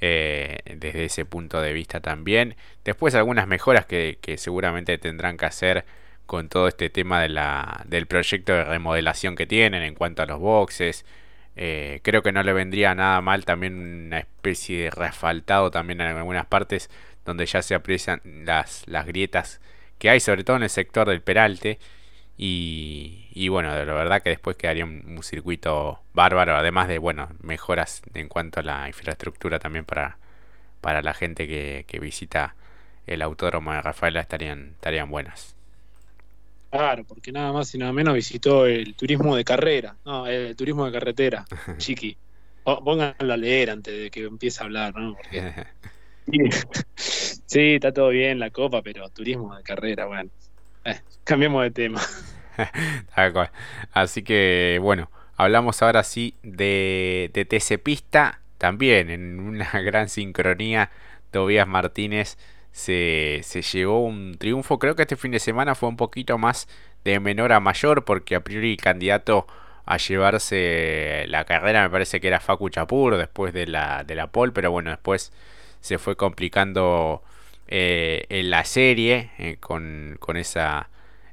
eh, 0.00 0.58
desde 0.76 1.04
ese 1.04 1.24
punto 1.24 1.60
de 1.60 1.72
vista 1.72 2.00
también. 2.00 2.56
Después 2.84 3.14
algunas 3.14 3.46
mejoras 3.46 3.86
que, 3.86 4.18
que, 4.20 4.38
seguramente 4.38 4.98
tendrán 4.98 5.36
que 5.36 5.46
hacer 5.46 5.84
con 6.26 6.48
todo 6.48 6.68
este 6.68 6.90
tema 6.90 7.20
de 7.20 7.28
la, 7.28 7.82
del 7.86 8.06
proyecto 8.06 8.52
de 8.54 8.64
remodelación 8.64 9.36
que 9.36 9.46
tienen 9.46 9.82
en 9.82 9.94
cuanto 9.94 10.22
a 10.22 10.26
los 10.26 10.40
boxes. 10.40 11.04
Eh, 11.56 12.00
creo 12.02 12.22
que 12.22 12.32
no 12.32 12.42
le 12.42 12.52
vendría 12.52 12.94
nada 12.94 13.20
mal 13.20 13.44
también 13.44 14.06
una 14.06 14.18
especie 14.18 14.84
de 14.84 14.90
reasfaltado 14.90 15.70
también 15.70 16.00
en 16.00 16.16
algunas 16.16 16.46
partes 16.46 16.90
donde 17.24 17.46
ya 17.46 17.62
se 17.62 17.74
aprecian 17.74 18.20
las, 18.24 18.82
las 18.86 19.06
grietas 19.06 19.60
que 19.98 20.10
hay, 20.10 20.20
sobre 20.20 20.44
todo 20.44 20.56
en 20.56 20.64
el 20.64 20.70
sector 20.70 21.08
del 21.08 21.22
Peralte. 21.22 21.78
Y, 22.36 23.28
y 23.32 23.48
bueno, 23.48 23.74
de 23.74 23.86
la 23.86 23.94
verdad 23.94 24.22
que 24.22 24.30
después 24.30 24.56
quedaría 24.56 24.84
un, 24.84 25.04
un, 25.06 25.22
circuito 25.22 26.00
bárbaro, 26.14 26.56
además 26.56 26.88
de 26.88 26.98
bueno, 26.98 27.28
mejoras 27.40 28.02
en 28.14 28.28
cuanto 28.28 28.60
a 28.60 28.62
la 28.64 28.88
infraestructura 28.88 29.60
también 29.60 29.84
para, 29.84 30.18
para 30.80 31.00
la 31.02 31.14
gente 31.14 31.46
que, 31.46 31.84
que 31.86 32.00
visita 32.00 32.56
el 33.06 33.22
autódromo 33.22 33.72
de 33.72 33.82
Rafaela 33.82 34.20
estarían, 34.20 34.72
estarían 34.74 35.10
buenas. 35.10 35.53
Claro, 36.74 37.04
porque 37.04 37.30
nada 37.30 37.52
más 37.52 37.72
y 37.72 37.78
nada 37.78 37.92
menos 37.92 38.14
visitó 38.14 38.66
el 38.66 38.96
turismo 38.96 39.36
de 39.36 39.44
carrera, 39.44 39.94
no, 40.04 40.26
el 40.26 40.56
turismo 40.56 40.84
de 40.84 40.90
carretera, 40.90 41.44
chiqui. 41.78 42.16
Pónganlo 42.64 43.32
a 43.32 43.36
leer 43.36 43.70
antes 43.70 43.96
de 43.96 44.10
que 44.10 44.24
empiece 44.24 44.60
a 44.60 44.64
hablar, 44.64 44.92
¿no? 44.96 45.14
Porque... 45.14 45.54
sí, 46.96 47.74
está 47.74 47.92
todo 47.92 48.08
bien 48.08 48.40
la 48.40 48.50
copa, 48.50 48.82
pero 48.82 49.08
turismo 49.10 49.54
de 49.56 49.62
carrera, 49.62 50.06
bueno. 50.06 50.30
Eh, 50.84 50.98
cambiemos 51.22 51.62
de 51.62 51.70
tema. 51.70 52.00
Así 53.92 54.24
que, 54.24 54.80
bueno, 54.82 55.12
hablamos 55.36 55.80
ahora 55.80 56.02
sí 56.02 56.34
de, 56.42 57.30
de 57.34 57.44
TC 57.44 57.80
Pista, 57.80 58.40
también 58.58 59.10
en 59.10 59.38
una 59.38 59.70
gran 59.80 60.08
sincronía, 60.08 60.90
Tobías 61.30 61.68
Martínez 61.68 62.36
se, 62.74 63.40
se 63.44 63.62
llevó 63.62 64.04
un 64.04 64.36
triunfo. 64.36 64.80
Creo 64.80 64.96
que 64.96 65.02
este 65.02 65.14
fin 65.16 65.30
de 65.30 65.38
semana 65.38 65.76
fue 65.76 65.88
un 65.88 65.96
poquito 65.96 66.38
más 66.38 66.66
de 67.04 67.20
menor 67.20 67.52
a 67.52 67.60
mayor, 67.60 68.04
porque 68.04 68.34
a 68.34 68.40
priori 68.40 68.72
el 68.72 68.76
candidato 68.78 69.46
a 69.86 69.96
llevarse 69.96 71.24
la 71.28 71.44
carrera 71.44 71.84
me 71.84 71.90
parece 71.90 72.20
que 72.20 72.26
era 72.26 72.40
Facu 72.40 72.68
Chapur 72.70 73.16
después 73.16 73.52
de 73.54 73.68
la, 73.68 74.02
de 74.02 74.16
la 74.16 74.26
pole, 74.26 74.50
pero 74.52 74.72
bueno, 74.72 74.90
después 74.90 75.32
se 75.80 75.98
fue 75.98 76.16
complicando 76.16 77.22
eh, 77.68 78.26
en 78.28 78.50
la 78.50 78.64
serie 78.64 79.30
eh, 79.38 79.56
con, 79.60 80.16
con, 80.18 80.36
esa 80.36 80.88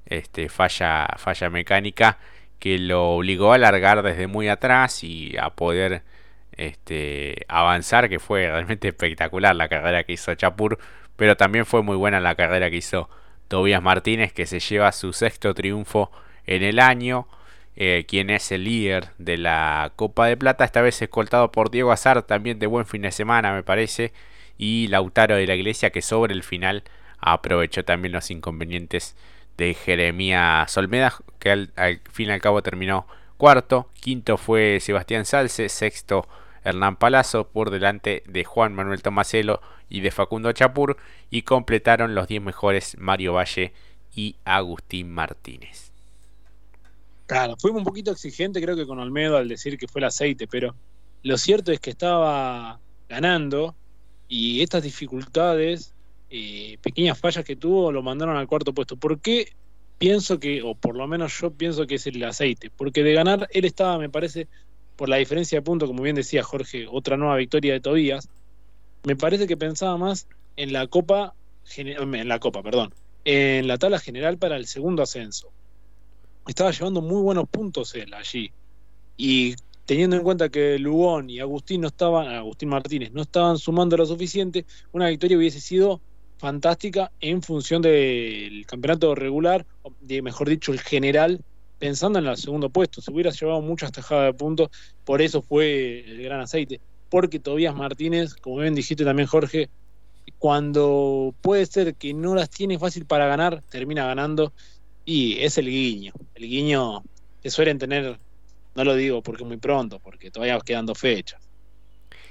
este, 0.06 0.48
falla, 0.48 1.08
falla 1.18 1.50
mecánica 1.50 2.20
que 2.60 2.78
lo 2.78 3.14
obligó 3.16 3.54
a 3.54 3.58
largar 3.58 4.04
desde 4.04 4.28
muy 4.28 4.48
atrás 4.48 5.04
y 5.04 5.36
a 5.38 5.50
poder 5.50 6.04
este, 6.52 7.46
avanzar, 7.48 8.10
que 8.10 8.20
fue 8.20 8.48
realmente 8.52 8.90
espectacular 8.90 9.56
la 9.56 9.70
carrera 9.70 10.04
que 10.04 10.14
hizo 10.14 10.36
Chapur 10.36 10.78
pero 11.22 11.38
también 11.38 11.68
fue 11.68 11.84
muy 11.84 11.96
buena 11.98 12.20
la 12.20 12.34
carrera 12.34 12.72
que 12.72 12.78
hizo 12.78 13.08
Tobías 13.48 13.84
Martínez, 13.84 14.34
que 14.34 14.48
se 14.48 14.60
lleva 14.60 14.92
su 14.92 15.14
sexto 15.14 15.54
triunfo 15.54 16.10
en 16.48 16.64
el 16.64 16.80
año 16.80 17.28
eh, 17.76 18.06
quien 18.08 18.32
es 18.32 18.52
el 18.52 18.64
líder 18.64 19.10
de 19.20 19.38
la 19.38 19.92
Copa 19.96 20.26
de 20.26 20.36
Plata, 20.36 20.66
esta 20.66 20.82
vez 20.82 21.00
escoltado 21.00 21.52
por 21.52 21.70
Diego 21.70 21.92
Azar, 21.92 22.24
también 22.24 22.58
de 22.58 22.66
buen 22.66 22.88
fin 22.88 23.04
de 23.04 23.12
semana 23.12 23.54
me 23.54 23.62
parece, 23.62 24.14
y 24.58 24.88
Lautaro 24.88 25.36
de 25.36 25.46
la 25.46 25.54
Iglesia 25.54 25.92
que 25.92 26.02
sobre 26.02 26.34
el 26.34 26.42
final 26.42 26.86
aprovechó 27.20 27.86
también 27.86 28.14
los 28.14 28.32
inconvenientes 28.32 29.16
de 29.58 29.76
Jeremías 29.76 30.72
Solmeda, 30.72 31.14
que 31.38 31.52
al, 31.52 31.72
fin 32.12 32.30
y 32.30 32.32
al 32.32 32.42
cabo 32.42 32.64
terminó 32.64 33.06
cuarto, 33.38 33.92
quinto 34.00 34.40
fue 34.40 34.80
Sebastián 34.80 35.26
Salce, 35.26 35.70
sexto 35.70 36.28
Hernán 36.64 36.98
Palazzo 36.98 37.48
por 37.48 37.70
delante 37.70 38.24
de 38.28 38.44
Juan 38.44 38.74
Manuel 38.74 39.02
Tomaselo 39.02 39.62
y 39.90 40.02
de 40.02 40.12
Facundo 40.12 40.52
Chapur 40.52 40.98
y 41.30 41.42
completaron 41.42 42.16
los 42.16 42.28
10 42.28 42.42
mejores 42.42 42.98
Mario 42.98 43.34
Valle 43.34 43.74
y 44.16 44.36
Agustín 44.46 45.12
Martínez. 45.12 45.92
Claro, 47.26 47.56
fuimos 47.58 47.80
un 47.80 47.86
poquito 47.86 48.12
exigente 48.12 48.62
creo 48.62 48.76
que 48.76 48.86
con 48.86 49.00
Olmedo 49.00 49.38
al 49.38 49.48
decir 49.48 49.78
que 49.78 49.88
fue 49.88 50.02
el 50.02 50.06
aceite, 50.06 50.48
pero 50.48 50.76
lo 51.24 51.38
cierto 51.38 51.72
es 51.72 51.80
que 51.80 51.92
estaba 51.92 52.80
ganando 53.08 53.76
y 54.28 54.62
estas 54.62 54.84
dificultades, 54.84 55.94
eh, 56.30 56.78
pequeñas 56.82 57.20
fallas 57.20 57.44
que 57.44 57.58
tuvo, 57.58 57.92
lo 57.92 58.02
mandaron 58.02 58.38
al 58.38 58.48
cuarto 58.48 58.74
puesto. 58.74 58.96
¿Por 58.96 59.20
qué 59.20 59.54
pienso 59.98 60.40
que, 60.40 60.62
o 60.62 60.74
por 60.74 60.96
lo 60.96 61.06
menos 61.08 61.38
yo 61.40 61.52
pienso 61.52 61.86
que 61.86 61.96
es 61.96 62.08
el 62.08 62.24
aceite? 62.24 62.72
Porque 62.76 63.04
de 63.04 63.14
ganar 63.14 63.50
él 63.52 63.66
estaba, 63.66 63.98
me 63.98 64.10
parece, 64.10 64.48
por 65.02 65.10
la 65.10 65.16
diferencia 65.16 65.58
de 65.58 65.62
puntos, 65.64 65.90
como 65.90 66.04
bien 66.04 66.16
decía 66.16 66.44
Jorge, 66.44 66.86
otra 66.88 67.18
nueva 67.18 67.36
victoria 67.38 67.74
de 67.74 67.80
Tobías, 67.80 68.30
me 69.04 69.16
parece 69.16 69.48
que 69.48 69.58
pensaba 69.58 69.98
más 69.98 70.28
en 70.58 70.74
la 70.74 70.86
Copa, 70.86 71.34
en 71.76 72.28
la 72.28 72.38
Copa, 72.38 72.62
perdón, 72.62 72.94
en 73.26 73.68
la 73.68 73.80
tabla 73.80 73.98
general 73.98 74.38
para 74.38 74.58
el 74.58 74.68
segundo 74.68 75.02
ascenso. 75.02 75.50
Estaba 76.48 76.70
llevando 76.70 77.02
muy 77.02 77.20
buenos 77.20 77.50
puntos 77.50 77.96
él 77.96 78.14
allí. 78.14 78.52
Y 79.18 79.56
teniendo 79.88 80.18
en 80.18 80.22
cuenta 80.22 80.50
que 80.50 80.78
Lugón 80.78 81.32
y 81.32 81.40
Agustín 81.40 81.82
no 81.82 81.88
estaban, 81.88 82.28
Agustín 82.28 82.70
Martínez 82.70 83.12
no 83.12 83.24
estaban 83.24 83.58
sumando 83.58 83.98
lo 83.98 84.06
suficiente, 84.06 84.68
una 84.92 85.10
victoria 85.10 85.36
hubiese 85.36 85.62
sido 85.62 86.00
fantástica 86.38 87.12
en 87.22 87.42
función 87.42 87.82
del 87.82 88.68
campeonato 88.68 89.16
regular, 89.16 89.66
de 90.00 90.22
mejor 90.22 90.48
dicho, 90.48 90.72
el 90.72 90.80
general 90.80 91.44
pensando 91.82 92.20
en 92.20 92.28
el 92.28 92.38
segundo 92.38 92.70
puesto, 92.70 93.02
se 93.02 93.12
hubiera 93.12 93.32
llevado 93.32 93.60
muchas 93.60 93.92
tajadas 93.92 94.26
de 94.28 94.34
puntos, 94.36 94.70
por 95.04 95.20
eso 95.20 95.42
fue 95.42 96.02
el 96.02 96.22
gran 96.22 96.40
aceite. 96.40 96.80
Porque 97.10 97.40
Tobías 97.40 97.76
Martínez, 97.76 98.36
como 98.36 98.58
bien 98.58 98.76
dijiste 98.76 99.04
también 99.04 99.28
Jorge, 99.28 99.68
cuando 100.38 101.34
puede 101.42 101.66
ser 101.66 101.96
que 101.96 102.14
no 102.14 102.36
las 102.36 102.52
tiene 102.52 102.78
fácil 102.78 103.06
para 103.06 103.26
ganar, 103.26 103.64
termina 103.72 104.06
ganando 104.06 104.54
y 105.06 105.40
es 105.40 105.58
el 105.58 105.66
guiño. 105.66 106.14
El 106.36 106.48
guiño 106.48 107.02
que 107.42 107.50
suelen 107.50 107.80
tener, 107.80 108.20
no 108.76 108.84
lo 108.84 108.94
digo 108.94 109.24
porque 109.24 109.44
muy 109.44 109.58
pronto, 109.58 110.00
porque 110.00 110.30
todavía 110.30 110.60
quedando 110.64 110.94
fechas. 110.94 111.42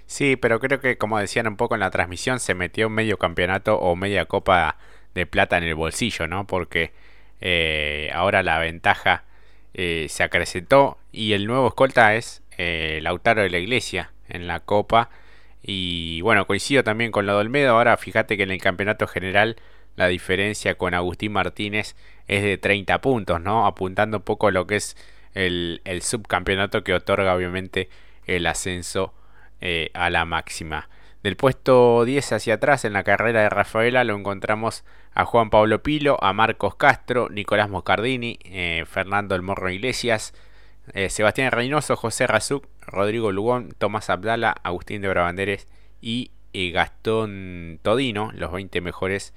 Sí, 0.06 0.36
pero 0.36 0.60
creo 0.60 0.80
que 0.80 0.96
como 0.96 1.18
decían 1.18 1.48
un 1.48 1.56
poco 1.56 1.74
en 1.74 1.80
la 1.80 1.90
transmisión, 1.90 2.38
se 2.38 2.54
metió 2.54 2.88
medio 2.88 3.18
campeonato 3.18 3.76
o 3.80 3.96
media 3.96 4.26
copa 4.26 4.78
de 5.12 5.26
plata 5.26 5.58
en 5.58 5.64
el 5.64 5.74
bolsillo, 5.74 6.28
¿no? 6.28 6.46
Porque 6.46 6.92
eh, 7.40 8.10
ahora 8.14 8.44
la 8.44 8.60
ventaja 8.60 9.24
eh, 9.74 10.06
se 10.08 10.22
acrecentó 10.22 10.98
y 11.12 11.32
el 11.32 11.46
nuevo 11.46 11.68
escolta 11.68 12.14
es 12.14 12.42
eh, 12.58 13.00
Lautaro 13.02 13.42
de 13.42 13.50
la 13.50 13.58
Iglesia 13.58 14.12
en 14.28 14.46
la 14.46 14.60
Copa. 14.60 15.10
Y 15.62 16.20
bueno, 16.22 16.46
coincido 16.46 16.82
también 16.84 17.12
con 17.12 17.26
lo 17.26 17.34
de 17.34 17.40
Olmedo. 17.40 17.72
Ahora 17.72 17.96
fíjate 17.96 18.36
que 18.36 18.44
en 18.44 18.50
el 18.50 18.60
campeonato 18.60 19.06
general 19.06 19.56
la 19.96 20.08
diferencia 20.08 20.76
con 20.76 20.94
Agustín 20.94 21.32
Martínez 21.32 21.94
es 22.26 22.42
de 22.42 22.58
30 22.58 23.00
puntos, 23.00 23.40
¿no? 23.40 23.66
Apuntando 23.66 24.18
un 24.18 24.22
poco 24.22 24.48
a 24.48 24.50
lo 24.50 24.66
que 24.66 24.76
es 24.76 24.96
el, 25.34 25.80
subcampeonato 26.02 26.84
que 26.84 26.94
otorga 26.94 27.34
obviamente 27.34 27.88
el 28.26 28.46
ascenso 28.46 29.14
eh, 29.60 29.90
a 29.94 30.10
la 30.10 30.24
máxima. 30.24 30.88
Del 31.22 31.36
puesto 31.36 32.06
10 32.06 32.32
hacia 32.32 32.54
atrás 32.54 32.86
en 32.86 32.94
la 32.94 33.04
carrera 33.04 33.42
de 33.42 33.50
Rafaela 33.50 34.04
lo 34.04 34.16
encontramos 34.16 34.84
a 35.12 35.26
Juan 35.26 35.50
Pablo 35.50 35.82
Pilo, 35.82 36.16
a 36.22 36.32
Marcos 36.32 36.76
Castro, 36.76 37.28
Nicolás 37.28 37.68
Moscardini, 37.68 38.38
eh, 38.44 38.84
Fernando 38.86 39.34
El 39.34 39.42
Morro 39.42 39.68
Iglesias, 39.68 40.32
eh, 40.94 41.10
Sebastián 41.10 41.52
Reynoso, 41.52 41.94
José 41.96 42.26
Razuc, 42.26 42.66
Rodrigo 42.86 43.32
Lugón, 43.32 43.74
Tomás 43.76 44.08
Abdala, 44.08 44.56
Agustín 44.62 45.02
de 45.02 45.08
Brabanderes 45.08 45.68
y 46.00 46.30
eh, 46.54 46.70
Gastón 46.70 47.80
Todino, 47.82 48.30
los 48.32 48.50
20 48.50 48.80
mejores 48.80 49.34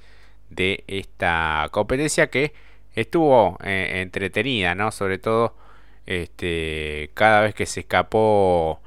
de 0.49 0.85
esta 0.87 1.67
competencia 1.71 2.27
que 2.27 2.53
estuvo 2.95 3.57
entretenida, 3.61 4.73
¿no? 4.73 4.91
Sobre 4.91 5.17
todo 5.17 5.57
este, 6.05 7.11
cada 7.13 7.41
vez 7.41 7.55
que 7.55 7.65
se 7.65 7.81
escapó 7.81 8.81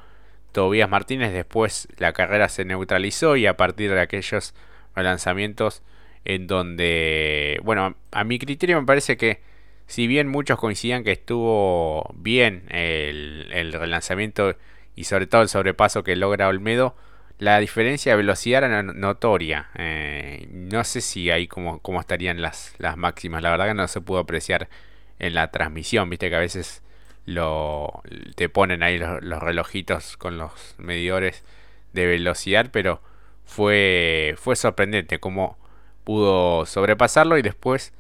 Tobías 0.57 0.89
Martínez, 0.89 1.35
después 1.35 1.87
la 1.99 2.15
carrera 2.15 2.49
se 2.49 2.65
neutralizó 2.65 3.37
y 3.37 3.45
a 3.45 3.59
partir 3.59 3.93
de 3.93 4.01
aquellos 4.01 4.55
relanzamientos 4.95 5.83
en 6.25 6.47
donde, 6.47 7.61
bueno, 7.63 7.95
a 8.11 8.25
mi 8.25 8.39
criterio 8.39 8.81
me 8.81 8.87
parece 8.87 9.19
que 9.19 9.43
si 9.87 10.07
bien 10.07 10.29
muchos 10.29 10.59
coincidían 10.59 11.05
que 11.05 11.13
estuvo 11.13 12.11
bien 12.15 12.65
el, 12.71 13.71
relanzamiento 13.71 14.57
y 14.95 15.05
sobre 15.05 15.27
todo 15.27 15.43
el 15.43 15.51
sobrepaso 15.51 16.03
que 16.03 16.17
logra 16.17 16.49
Olmedo, 16.49 16.97
la 17.39 17.59
diferencia 17.59 18.13
de 18.13 18.17
velocidad 18.17 18.65
era 18.65 18.83
notoria. 18.83 19.69
Eh, 19.75 20.49
no 20.51 20.85
sé 20.85 21.03
si 21.03 21.31
ahí 21.31 21.49
cómo, 21.49 21.81
cómo 21.81 22.01
estarían 22.01 22.41
las, 22.41 22.75
las 22.79 22.97
máximas, 22.97 23.43
la 23.43 23.51
verdad 23.51 23.67
que 23.67 23.75
no 23.75 23.87
se 23.89 24.01
pudo 24.01 24.21
apreciar 24.21 24.71
en 25.19 25.35
la 25.35 25.51
transmisión, 25.51 26.09
viste 26.09 26.31
que 26.31 26.37
a 26.37 26.41
veces 26.41 26.83
lo 27.27 28.03
te 28.37 28.49
ponen 28.49 28.83
ahí 28.83 28.99
los, 28.99 29.43
relojitos 29.43 30.17
con 30.17 30.39
los 30.39 30.53
medidores 30.79 31.45
de 31.93 32.07
velocidad, 32.07 32.69
pero 32.73 33.01
fue 33.45 34.35
fue 34.39 34.57
sorprendente 34.57 35.19
cómo 35.19 35.59
pudo 36.05 36.67
sobrepasarlo 36.67 37.37
y 37.37 37.43
después 37.43 37.93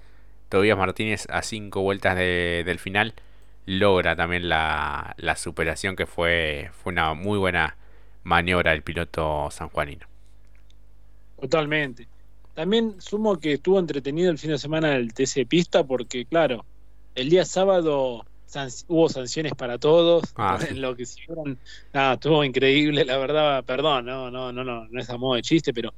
Tobías 0.48 0.78
Martínez 0.78 1.26
a 1.28 1.42
cinco 1.42 1.82
vueltas 1.82 2.16
del 2.16 2.78
final 2.78 3.14
logra 3.66 4.14
también 4.14 4.48
la, 4.48 5.14
la, 5.18 5.34
superación 5.34 5.96
que 5.96 6.06
fue, 6.06 6.70
fue 6.72 6.92
una 6.92 7.14
muy 7.14 7.36
buena 7.36 7.76
maniobra 8.22 8.70
del 8.70 8.82
piloto 8.82 9.50
sanjuanino. 9.50 10.06
Totalmente. 11.40 12.06
También 12.54 13.00
sumo 13.00 13.40
que 13.40 13.54
estuvo 13.54 13.80
entretenido 13.80 14.30
el 14.30 14.38
fin 14.38 14.50
de 14.52 14.58
semana 14.58 14.94
el 14.94 15.12
TC 15.12 15.46
Pista 15.48 15.84
porque 15.84 16.24
claro, 16.26 16.64
el 17.16 17.28
día 17.28 17.44
sábado 17.44 18.24
hubo 18.88 19.08
sanciones 19.08 19.52
para 19.54 19.78
todos, 19.78 20.24
ah, 20.36 20.58
lo 20.74 20.96
que 20.96 21.02
hicieron, 21.02 21.58
nada, 21.92 22.14
estuvo 22.14 22.44
increíble, 22.44 23.04
la 23.04 23.18
verdad, 23.18 23.64
perdón, 23.64 24.06
no, 24.06 24.30
no, 24.30 24.52
no, 24.52 24.64
no, 24.64 24.86
no 24.88 25.00
es 25.00 25.10
a 25.10 25.16
modo 25.16 25.34
de 25.34 25.42
chiste, 25.42 25.72
pero 25.72 25.92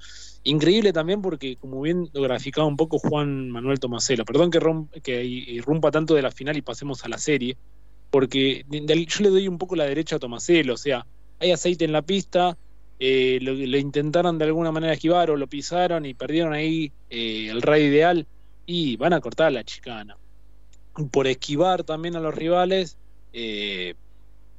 increíble 0.45 0.93
también 0.93 1.23
porque 1.23 1.57
como 1.57 1.81
bien 1.81 2.09
lo 2.13 2.23
graficaba 2.23 2.67
un 2.67 2.77
poco 2.77 2.99
Juan 2.99 3.51
Manuel 3.51 3.81
Tomaselo, 3.81 4.25
perdón 4.25 4.51
que, 4.51 4.61
que 5.03 5.25
irrumpa 5.25 5.91
tanto 5.91 6.15
de 6.15 6.23
la 6.23 6.31
final 6.31 6.57
y 6.57 6.63
pasemos 6.63 7.05
a 7.05 7.09
la 7.09 7.19
serie, 7.19 7.57
porque 8.11 8.65
yo 8.69 9.23
le 9.23 9.31
doy 9.31 9.49
un 9.49 9.59
poco 9.59 9.77
la 9.77 9.85
derecha 9.85 10.17
a 10.17 10.19
Tomaselo, 10.19 10.75
o 10.75 10.79
sea, 10.79 11.07
hay 11.41 11.53
aceite 11.53 11.85
en 11.85 11.93
la 11.93 12.03
pista, 12.03 12.57
eh, 12.99 13.39
lo, 13.43 13.53
intentaron 13.53 14.39
de 14.39 14.47
alguna 14.47 14.73
manera 14.73 14.93
esquivar 14.93 15.31
o 15.31 15.37
lo 15.37 15.47
pisaron 15.47 16.05
y 16.05 16.15
perdieron 16.15 16.53
ahí 16.53 16.91
eh, 17.11 17.49
el 17.49 17.63
radio 17.63 17.87
ideal 17.87 18.27
y 18.67 18.97
van 18.97 19.13
a 19.13 19.21
cortar 19.21 19.53
la 19.53 19.63
chicana 19.63 20.17
por 21.07 21.27
esquivar 21.27 21.85
también 21.85 22.17
a 22.17 22.21
los 22.21 22.35
rivales, 22.35 22.97
eh, 23.33 23.95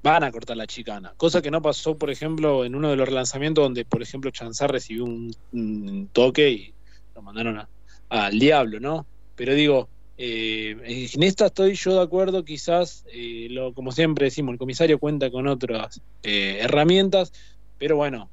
van 0.02 0.24
a 0.24 0.32
cortar 0.32 0.56
la 0.56 0.68
chicana. 0.68 1.14
Cosa 1.18 1.42
que 1.42 1.52
no 1.52 1.62
pasó, 1.62 1.98
por 1.98 2.10
ejemplo, 2.10 2.64
en 2.64 2.76
uno 2.76 2.90
de 2.90 2.96
los 2.96 3.08
relanzamientos 3.08 3.64
donde, 3.64 3.86
por 3.86 4.02
ejemplo, 4.02 4.32
Chanzar 4.32 4.72
recibió 4.72 5.04
un, 5.04 6.10
toque 6.14 6.50
y 6.50 6.74
lo 7.16 7.22
mandaron 7.22 7.62
al 8.10 8.40
diablo, 8.40 8.80
¿no? 8.80 9.06
Pero 9.36 9.54
digo, 9.54 9.90
eh, 10.18 11.10
en 11.14 11.24
esta 11.24 11.48
estoy 11.48 11.74
yo 11.76 11.96
de 11.96 12.02
acuerdo, 12.02 12.46
quizás, 12.46 13.04
eh, 13.12 13.50
como 13.76 13.92
siempre 13.92 14.26
decimos, 14.26 14.54
el 14.54 14.60
comisario 14.60 15.00
cuenta 15.00 15.30
con 15.30 15.48
otras 15.48 16.02
herramientas, 16.24 17.34
pero 17.78 17.98
bueno, 17.98 18.30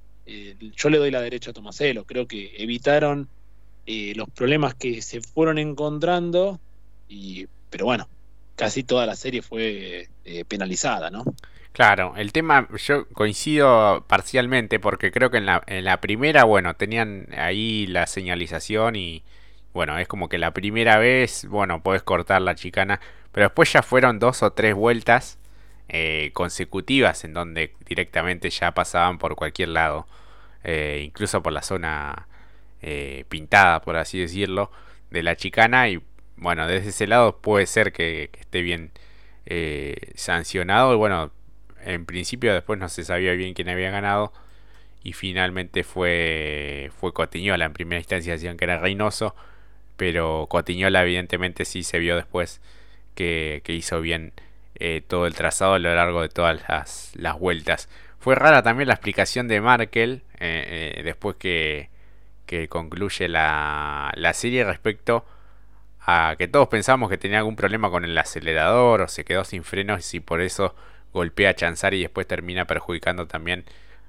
yo 0.77 0.91
le 0.91 0.99
doy 0.99 1.11
la 1.11 1.21
derecha 1.21 1.51
a 1.51 1.55
Tomaselo, 1.55 2.05
creo 2.05 2.27
que 2.27 2.53
evitaron 2.59 3.29
los 3.87 4.29
problemas 4.31 4.75
que 4.75 5.01
se 5.03 5.21
fueron 5.21 5.59
encontrando 5.59 6.59
y 7.09 7.47
pero 7.71 7.85
bueno, 7.85 8.09
casi 8.57 8.83
toda 8.83 9.07
la 9.07 9.15
serie 9.15 9.43
fue 9.43 10.09
eh, 10.25 10.45
penalizada, 10.47 11.11
¿no? 11.11 11.25
Claro, 11.73 12.15
el 12.17 12.33
tema 12.33 12.69
yo 12.79 13.07
coincido 13.09 14.05
parcialmente 14.09 14.81
porque 14.81 15.13
creo 15.13 15.31
que 15.31 15.37
en 15.37 15.47
la, 15.47 15.63
en 15.67 15.85
la 15.85 16.01
primera, 16.01 16.45
bueno, 16.45 16.75
tenían 16.75 17.29
ahí 17.37 17.87
la 17.87 18.07
señalización 18.07 18.97
y 18.97 19.23
bueno, 19.75 19.99
es 19.99 20.09
como 20.09 20.31
que 20.31 20.39
la 20.39 20.53
primera 20.53 20.97
vez, 20.97 21.47
bueno, 21.49 21.83
puedes 21.83 22.03
cortar 22.03 22.41
la 22.41 22.55
chicana, 22.55 22.99
pero 23.31 23.47
después 23.49 23.71
ya 23.71 23.83
fueron 23.83 24.19
dos 24.19 24.43
o 24.43 24.53
tres 24.53 24.75
vueltas 24.75 25.39
eh, 25.91 26.31
consecutivas 26.33 27.25
en 27.25 27.35
donde 27.35 27.75
directamente 27.87 28.49
ya 28.49 28.73
pasaban 28.73 29.19
por 29.19 29.37
cualquier 29.37 29.69
lado, 29.69 30.07
eh, 30.65 31.03
incluso 31.05 31.43
por 31.43 31.53
la 31.53 31.63
zona 31.63 32.27
pintada, 33.29 33.81
por 33.83 33.97
así 33.97 34.21
decirlo, 34.21 34.71
de 35.11 35.25
la 35.25 35.35
chicana 35.35 35.89
y 35.89 36.01
bueno, 36.37 36.67
desde 36.67 36.91
ese 36.91 37.07
lado 37.07 37.39
puede 37.39 37.67
ser 37.67 37.93
que, 37.93 38.31
esté 38.39 38.63
bien 38.63 38.93
eh, 39.47 40.13
sancionado. 40.15 40.97
Bueno, 40.99 41.33
en 41.85 42.07
principio 42.07 42.53
después 42.55 42.79
no 42.79 42.89
se 42.89 43.05
sabía 43.05 43.33
bien 43.33 43.55
quién 43.55 43.69
había 43.69 43.91
ganado. 43.91 44.33
Y 45.03 45.13
finalmente 45.13 45.85
fue, 45.85 46.91
fue 46.99 47.13
Cotiñola. 47.13 47.65
En 47.65 47.73
primera 47.73 48.01
instancia 48.01 48.33
decían 48.35 48.57
que 48.57 48.65
era 48.65 48.79
Reynoso. 48.79 49.35
Pero 49.97 50.47
Cotiñola 50.51 51.03
evidentemente 51.03 51.65
sí 51.65 51.83
se 51.83 51.99
vio 51.99 52.17
después 52.17 52.61
que, 53.15 53.63
hizo 53.69 54.01
bien 54.01 54.33
eh, 54.75 55.03
todo 55.07 55.27
el 55.27 55.35
trazado 55.35 55.75
a 55.75 55.79
lo 55.79 55.95
largo 55.95 56.23
de 56.23 56.29
todas 56.29 57.15
las, 57.17 57.39
vueltas. 57.39 57.89
Fue 58.19 58.35
rara 58.35 58.63
también 58.63 58.89
la 58.89 58.95
explicación 58.95 59.49
de 59.49 59.61
Markel 59.61 60.23
eh, 60.39 61.01
después 61.05 61.37
que, 61.37 61.89
que 62.45 62.69
concluye 62.69 63.29
la, 63.29 64.13
la 64.17 64.35
serie 64.35 64.65
respecto 64.65 65.25
que 66.39 66.49
todos 66.49 66.69
pensamos 66.69 67.11
que 67.11 67.19
tenía 67.19 67.39
algún 67.39 67.57
problema 67.57 67.91
con 67.91 68.05
el 68.05 68.17
acelerador 68.17 69.03
o 69.03 69.09
se 69.09 69.25
quedó 69.25 69.45
sin 69.45 69.65
frenos 69.65 70.15
y 70.15 70.21
por 70.21 70.41
eso 70.41 70.75
golpea 71.13 71.51
a 71.51 71.55
Chanzar 71.55 71.95
y 71.95 72.03
después 72.03 72.27
termina 72.27 72.67
perjudicando 72.67 73.27
también 73.27 73.65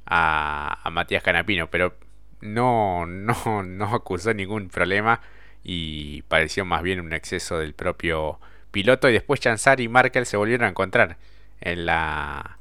a, 0.05 0.87
Matías 0.91 1.23
Canapino. 1.23 1.69
Pero 1.69 1.95
no, 2.41 3.05
no, 3.07 3.63
no 3.63 3.95
acusó 3.95 4.33
ningún 4.33 4.69
problema 4.69 5.21
y 5.63 6.21
pareció 6.23 6.65
más 6.65 6.83
bien 6.83 6.99
un 6.99 7.13
exceso 7.13 7.59
del 7.59 7.73
propio 7.73 8.39
piloto. 8.71 9.09
Y 9.09 9.13
después 9.13 9.39
Chanzar 9.39 9.79
y 9.81 9.87
Markel 9.87 10.25
se 10.25 10.37
volvieron 10.37 10.65
a 10.67 10.69
encontrar 10.69 11.17
en 11.61 11.85
la, 11.85 12.59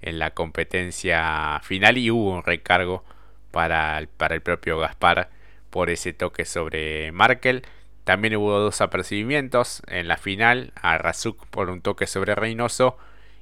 en 0.00 0.18
la 0.18 0.30
competencia 0.30 1.60
final 1.64 1.98
y 1.98 2.10
hubo 2.10 2.32
un 2.36 2.44
recargo 2.44 3.04
para 3.50 4.06
para 4.16 4.34
el 4.34 4.42
propio 4.42 4.78
Gaspar 4.78 5.30
por 5.70 5.90
ese 5.90 6.12
toque 6.12 6.44
sobre 6.44 7.10
Markel. 7.12 7.64
También 8.06 8.36
hubo 8.36 8.60
dos 8.60 8.80
apercibimientos 8.82 9.82
en 9.88 10.06
la 10.06 10.16
final 10.16 10.72
a 10.80 10.96
Razuk 10.96 11.44
por 11.48 11.70
un 11.70 11.80
toque 11.80 12.06
sobre 12.06 12.36
Reynoso 12.36 12.96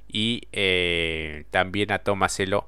y 0.07 0.47
eh, 0.53 1.45
también 1.51 1.91
a 1.91 1.99
Tomaselo 1.99 2.67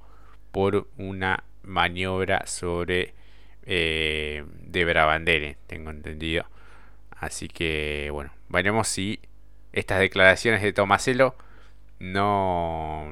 por 0.52 0.88
una 1.00 1.44
maniobra 1.64 2.46
sobre 2.46 3.16
eh, 3.66 4.46
de 4.62 4.86
Brabandere, 4.86 5.58
tengo 5.66 5.90
entendido. 5.90 6.46
Así 7.10 7.48
que 7.48 8.10
bueno, 8.12 8.30
veremos 8.48 8.88
si 8.88 9.20
estas 9.74 10.00
declaraciones 10.00 10.62
de 10.62 10.74
Tomaselo 10.74 11.34
no, 11.98 13.12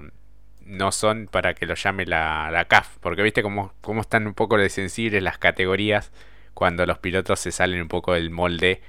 no 0.62 0.91
son 0.91 1.26
para 1.26 1.56
que 1.56 1.65
lo 1.65 1.74
llame 1.74 2.06
la, 2.06 2.52
la 2.52 2.65
CAF, 2.65 3.00
porque 3.00 3.24
viste 3.24 3.41
cómo, 3.41 3.74
cómo 3.82 4.02
están 4.02 4.28
un 4.28 4.36
poco 4.36 4.60
de 4.60 4.69
sensibles 4.69 5.24
las 5.24 5.39
categorías 5.39 6.12
cuando 6.56 6.88
los 6.88 6.98
pilotos 6.98 7.39
se 7.39 7.52
salen 7.52 7.82
un 7.82 7.89
poco 7.89 8.13
del 8.13 8.32
molde 8.32 8.82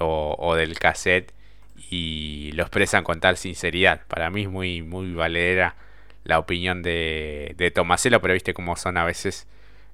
o, 0.00 0.54
del 0.56 0.78
cassette 0.78 1.32
y 1.90 2.50
lo 2.54 2.62
expresan 2.62 3.04
con 3.04 3.20
tal 3.20 3.36
sinceridad. 3.36 4.00
Para 4.08 4.30
mí 4.30 4.42
es 4.42 4.48
muy, 4.48 4.82
muy 4.82 5.12
valedera 5.12 5.76
la 6.24 6.38
opinión 6.38 6.82
de, 6.82 7.54
de 7.56 7.70
Tomaselo, 7.70 8.20
pero 8.20 8.34
viste 8.34 8.54
cómo 8.54 8.76
son 8.76 8.96
a 8.96 9.04
veces 9.04 9.46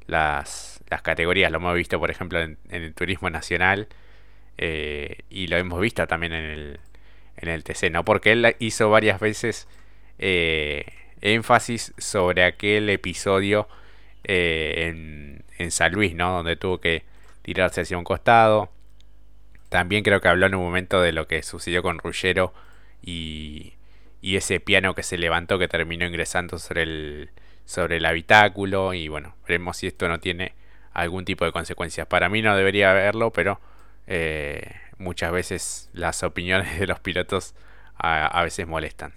las, 0.07 0.81
las 0.89 1.03
categorías. 1.03 1.51
Lo 1.51 1.59
hemos 1.59 1.75
visto, 1.75 1.99
por 1.99 2.11
ejemplo, 2.11 2.41
en, 2.41 2.57
el 2.71 2.95
turismo 2.95 3.31
nacional 3.31 3.89
eh, 4.57 5.19
y 5.29 5.49
lo 5.49 5.57
hemos 5.57 5.81
visto 5.81 6.07
también 6.07 6.33
en 6.33 6.45
el, 6.45 6.81
en 7.37 7.49
el 7.49 7.65
TC, 7.65 7.91
¿no? 7.91 8.05
Porque 8.05 8.33
él 8.33 8.57
hizo 8.61 8.91
varias 8.91 9.19
veces 9.19 9.67
eh, 10.21 10.87
énfasis 11.21 11.95
sobre 11.99 12.45
aquel 12.45 12.89
episodio 12.91 13.69
eh, 14.23 14.87
en, 14.89 15.45
en 15.59 15.71
San 15.73 15.93
Luis, 15.93 16.15
¿no? 16.15 16.33
Donde 16.33 16.55
tuvo 16.55 16.81
que 16.81 17.08
tirarse 17.49 17.81
hacia 17.81 17.97
un 17.97 18.05
costado. 18.05 18.71
También 19.71 20.05
creo 20.05 20.21
que 20.21 20.29
habló 20.29 20.47
en 20.47 20.55
un 20.55 20.63
momento 20.63 21.01
de 21.01 21.13
lo 21.13 21.27
que 21.27 21.43
sucedió 21.43 21.83
con 21.83 21.99
Ruggero 21.99 22.53
y, 23.03 23.73
y 24.21 24.37
ese 24.37 24.61
piano 24.61 24.95
que 24.95 25.03
se 25.03 25.17
levantó 25.17 25.59
que 25.59 25.67
terminó 25.67 26.05
ingresando 26.05 26.59
sobre 26.59 26.83
el, 26.83 27.31
sobre 27.65 27.97
el 27.97 28.05
habitáculo. 28.05 28.93
Y 28.93 29.09
bueno, 29.09 29.35
veremos 29.47 29.79
si 29.79 29.87
esto 29.87 30.09
no 30.09 30.21
tiene 30.21 30.53
algún 30.93 31.25
tipo 31.25 31.47
de 31.47 31.53
consecuencias. 31.53 32.07
Para 32.07 32.29
mí 32.29 32.43
no 32.43 32.55
debería 32.55 32.91
haberlo, 32.91 33.33
pero 33.33 33.61
eh, 34.07 34.71
muchas 34.99 35.33
veces 35.33 35.89
las 35.95 36.23
opiniones 36.23 36.79
de 36.79 36.87
los 36.87 37.01
pilotos 37.01 37.55
a, 37.97 38.27
a 38.27 38.43
veces 38.43 38.67
molestan. 38.67 39.15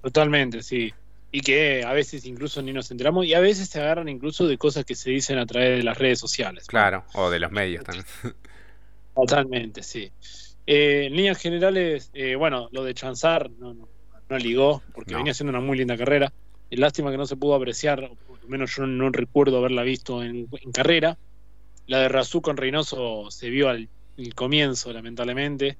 Totalmente, 0.00 0.62
sí 0.62 0.94
y 1.34 1.40
que 1.40 1.82
a 1.82 1.92
veces 1.94 2.26
incluso 2.26 2.60
ni 2.60 2.74
nos 2.74 2.90
enteramos 2.90 3.24
y 3.24 3.32
a 3.32 3.40
veces 3.40 3.70
se 3.70 3.80
agarran 3.80 4.08
incluso 4.10 4.46
de 4.46 4.58
cosas 4.58 4.84
que 4.84 4.94
se 4.94 5.10
dicen 5.10 5.38
a 5.38 5.46
través 5.46 5.78
de 5.78 5.82
las 5.82 5.96
redes 5.96 6.20
sociales. 6.20 6.66
Claro, 6.66 7.04
o 7.14 7.30
de 7.30 7.40
los 7.40 7.50
medios 7.50 7.82
también. 7.84 8.06
Totalmente, 9.14 9.82
sí. 9.82 10.12
Eh, 10.66 11.06
en 11.06 11.16
líneas 11.16 11.38
generales, 11.38 12.10
eh, 12.12 12.36
bueno, 12.36 12.68
lo 12.70 12.84
de 12.84 12.94
Chanzar 12.94 13.50
no, 13.50 13.74
no, 14.28 14.38
ligó, 14.38 14.82
porque 14.94 15.14
venía 15.14 15.34
siendo 15.34 15.50
una 15.50 15.60
muy 15.60 15.78
linda 15.78 15.96
carrera. 15.96 16.32
Lástima 16.70 17.10
que 17.10 17.18
no 17.18 17.26
se 17.26 17.36
pudo 17.36 17.54
apreciar, 17.54 18.02
o 18.04 18.14
por 18.26 18.42
lo 18.42 18.48
menos 18.48 18.74
yo 18.74 18.86
no 18.86 19.10
recuerdo 19.10 19.58
haberla 19.58 19.82
visto 19.82 20.22
en, 20.22 20.48
carrera. 20.72 21.18
La 21.86 21.98
de 21.98 22.08
Razú 22.08 22.40
con 22.40 22.56
Reynoso 22.56 23.30
se 23.30 23.50
vio 23.50 23.68
al, 23.68 23.88
comienzo, 24.34 24.92
lamentablemente. 24.92 25.76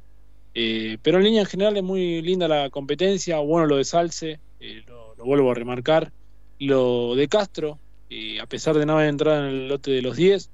Eh, 0.54 0.98
pero 1.02 1.18
en 1.18 1.24
líneas 1.24 1.48
generales, 1.48 1.82
muy 1.82 2.20
linda 2.20 2.48
la 2.48 2.68
competencia. 2.68 3.38
Bueno, 3.38 3.66
lo 3.66 3.76
de 3.76 3.84
Salce, 3.84 4.40
lo, 4.86 5.11
vuelvo 5.24 5.50
a 5.50 5.54
remarcar. 5.54 6.12
Lo 6.58 7.14
de 7.14 7.28
Castro, 7.28 7.78
eh, 8.08 8.40
a 8.40 8.46
pesar 8.46 8.76
de 8.76 8.86
no 8.86 8.94
haber 8.94 9.08
entrado 9.08 9.48
en 9.48 9.54
el 9.54 9.68
lote 9.68 9.90
de 9.90 10.02
los 10.02 10.16
10, 10.16 10.50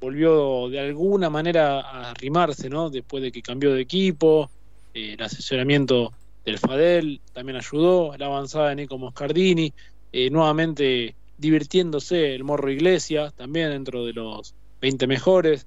volvió 0.00 0.68
de 0.68 0.80
alguna 0.80 1.30
manera 1.30 1.80
a 1.80 2.10
arrimarse, 2.10 2.68
¿no? 2.68 2.90
Después 2.90 3.22
de 3.22 3.30
que 3.30 3.42
cambió 3.42 3.72
de 3.74 3.82
equipo, 3.82 4.50
eh, 4.94 5.12
el 5.12 5.22
asesoramiento 5.22 6.12
del 6.44 6.58
Fadel 6.58 7.20
también 7.32 7.56
ayudó, 7.56 8.16
la 8.16 8.26
avanzada 8.26 8.70
de 8.70 8.76
Nico 8.76 8.98
Moscardini, 8.98 9.72
eh, 10.12 10.30
nuevamente 10.30 11.14
divirtiéndose 11.38 12.34
el 12.34 12.44
Morro 12.44 12.70
Iglesia, 12.70 13.30
también 13.36 13.70
dentro 13.70 14.04
de 14.04 14.12
los 14.12 14.54
20 14.80 15.06
mejores. 15.06 15.66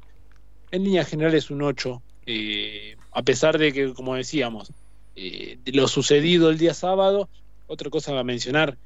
En 0.72 0.84
líneas 0.84 1.08
generales 1.08 1.50
un 1.50 1.62
8, 1.62 2.02
a 3.12 3.22
pesar 3.22 3.58
de 3.58 3.72
que, 3.72 3.94
como 3.94 4.16
decíamos, 4.16 4.72
de 5.16 5.60
lo 5.66 5.88
sucedido 5.88 6.50
el 6.50 6.58
día 6.58 6.74
sábado, 6.74 7.30
otra 7.68 7.90
cosa 7.90 8.18
a 8.18 8.24
mencionar, 8.24 8.78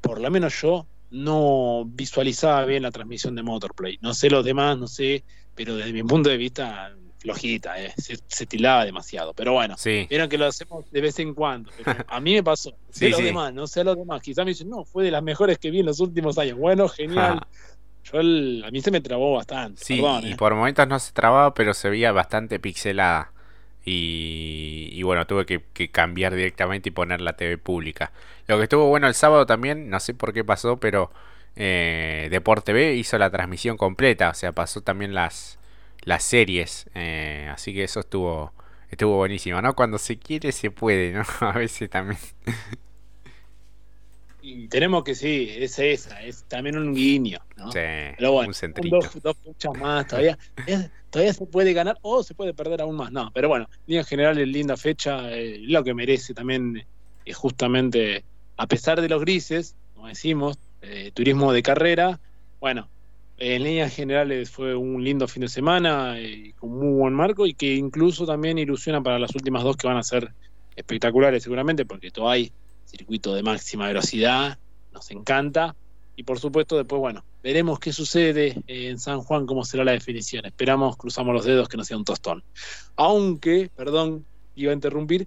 por 0.00 0.20
lo 0.20 0.30
menos 0.30 0.60
yo 0.60 0.86
no 1.10 1.84
visualizaba 1.86 2.64
bien 2.64 2.82
la 2.82 2.90
transmisión 2.90 3.34
de 3.34 3.42
Motorplay. 3.42 3.98
No 4.00 4.14
sé 4.14 4.30
los 4.30 4.44
demás, 4.44 4.78
no 4.78 4.88
sé, 4.88 5.24
pero 5.54 5.76
desde 5.76 5.92
mi 5.92 6.02
punto 6.02 6.30
de 6.30 6.38
vista, 6.38 6.92
flojita, 7.18 7.80
eh, 7.80 7.92
se, 7.96 8.46
tilaba 8.46 8.84
demasiado. 8.84 9.34
Pero 9.34 9.52
bueno, 9.52 9.76
vieron 9.84 10.28
que 10.28 10.38
lo 10.38 10.46
hacemos 10.46 10.90
de 10.90 11.00
vez 11.00 11.18
en 11.18 11.34
cuando. 11.34 11.70
a 12.08 12.20
mí 12.20 12.34
me 12.34 12.42
pasó. 12.42 12.74
sé 12.90 13.10
los 13.10 13.22
demás, 13.22 13.52
no 13.52 13.66
sé 13.66 13.84
los 13.84 13.96
demás. 13.96 14.22
Quizás 14.22 14.44
me 14.44 14.50
dicen, 14.50 14.70
no, 14.70 14.84
fue 14.84 15.04
de 15.04 15.10
las 15.10 15.22
mejores 15.22 15.58
que 15.58 15.70
vi 15.70 15.80
en 15.80 15.86
los 15.86 16.00
últimos 16.00 16.38
años. 16.38 16.58
Bueno, 16.58 16.88
genial. 16.88 17.40
Yo 18.04 18.18
a 18.18 18.70
mí 18.70 18.80
se 18.80 18.90
me 18.90 19.00
trabó 19.00 19.34
bastante. 19.34 19.84
Sí, 19.84 20.00
y 20.00 20.32
eh. 20.32 20.36
por 20.36 20.54
momentos 20.54 20.88
no 20.88 20.98
se 20.98 21.12
trababa, 21.12 21.54
pero 21.54 21.72
se 21.72 21.88
veía 21.88 22.10
bastante 22.10 22.58
pixelada. 22.58 23.32
Y, 23.84 25.02
bueno, 25.02 25.26
tuve 25.26 25.46
que, 25.46 25.90
cambiar 25.90 26.34
directamente 26.34 26.90
y 26.90 26.92
poner 26.92 27.20
la 27.20 27.34
TV 27.34 27.58
pública. 27.58 28.12
Lo 28.46 28.58
que 28.58 28.64
estuvo 28.64 28.88
bueno 28.88 29.08
el 29.08 29.14
sábado 29.14 29.46
también, 29.46 29.90
no 29.90 30.00
sé 30.00 30.14
por 30.14 30.32
qué 30.32 30.44
pasó, 30.44 30.78
pero 30.78 31.10
eh, 31.56 32.28
Deporte 32.30 32.72
TV 32.72 32.94
hizo 32.94 33.18
la 33.18 33.30
transmisión 33.30 33.76
completa, 33.76 34.30
o 34.30 34.34
sea, 34.34 34.52
pasó 34.52 34.82
también 34.82 35.14
las, 35.14 35.58
las 36.02 36.22
series. 36.22 36.88
Eh, 36.94 37.48
así 37.52 37.74
que 37.74 37.84
eso 37.84 38.00
estuvo, 38.00 38.52
estuvo 38.90 39.16
buenísimo, 39.16 39.60
¿no? 39.62 39.74
Cuando 39.74 39.98
se 39.98 40.18
quiere 40.18 40.52
se 40.52 40.70
puede, 40.70 41.12
¿no? 41.12 41.24
A 41.40 41.52
veces 41.52 41.90
también. 41.90 42.18
Y 44.44 44.66
tenemos 44.66 45.04
que 45.04 45.14
sí, 45.14 45.48
es 45.56 45.78
esa, 45.78 46.20
es 46.20 46.42
también 46.48 46.76
un 46.76 46.92
guiño, 46.92 47.38
¿no? 47.56 47.70
Sí, 47.70 47.78
Pero 48.18 48.32
bueno, 48.32 48.52
un. 48.52 48.90
Dos, 48.90 49.22
dos 49.22 49.78
más, 49.78 50.08
todavía, 50.08 50.36
todavía 51.10 51.32
se 51.32 51.46
puede 51.46 51.72
ganar 51.72 51.96
o 52.02 52.24
se 52.24 52.34
puede 52.34 52.52
perder 52.52 52.82
aún 52.82 52.96
más, 52.96 53.12
no, 53.12 53.30
pero 53.32 53.48
bueno, 53.48 53.68
en 53.86 54.04
general 54.04 54.38
es 54.38 54.48
linda 54.48 54.76
fecha, 54.76 55.32
eh, 55.32 55.58
lo 55.60 55.84
que 55.84 55.94
merece 55.94 56.34
también 56.34 56.78
es 56.78 56.84
eh, 57.24 57.32
justamente, 57.32 58.24
a 58.56 58.66
pesar 58.66 59.00
de 59.00 59.08
los 59.08 59.20
grises, 59.20 59.76
como 59.94 60.08
decimos, 60.08 60.58
eh, 60.82 61.12
turismo 61.14 61.52
de 61.52 61.62
carrera, 61.62 62.18
bueno, 62.60 62.88
en 63.38 63.62
líneas 63.62 63.94
generales 63.94 64.50
fue 64.50 64.74
un 64.74 65.04
lindo 65.04 65.28
fin 65.28 65.42
de 65.42 65.48
semana, 65.48 66.16
con 66.58 66.70
muy 66.70 66.98
buen 66.98 67.14
marco 67.14 67.46
y 67.46 67.54
que 67.54 67.74
incluso 67.74 68.26
también 68.26 68.58
ilusiona 68.58 69.00
para 69.00 69.20
las 69.20 69.34
últimas 69.36 69.62
dos 69.62 69.76
que 69.76 69.86
van 69.86 69.96
a 69.98 70.02
ser 70.02 70.32
espectaculares 70.74 71.44
seguramente, 71.44 71.84
porque 71.84 72.10
todavía 72.10 72.44
hay 72.44 72.52
circuito 72.84 73.34
de 73.34 73.42
máxima 73.42 73.86
velocidad, 73.86 74.58
nos 74.92 75.10
encanta. 75.10 75.74
Y 76.16 76.24
por 76.24 76.38
supuesto, 76.38 76.76
después, 76.76 77.00
bueno, 77.00 77.24
veremos 77.42 77.78
qué 77.78 77.92
sucede 77.92 78.62
en 78.66 78.98
San 78.98 79.20
Juan, 79.22 79.46
cómo 79.46 79.64
será 79.64 79.84
la 79.84 79.92
definición. 79.92 80.44
Esperamos, 80.44 80.96
cruzamos 80.96 81.34
los 81.34 81.44
dedos 81.44 81.68
que 81.68 81.76
no 81.76 81.84
sea 81.84 81.96
un 81.96 82.04
tostón. 82.04 82.42
Aunque, 82.96 83.70
perdón, 83.74 84.24
iba 84.54 84.72
a 84.72 84.74
interrumpir, 84.74 85.26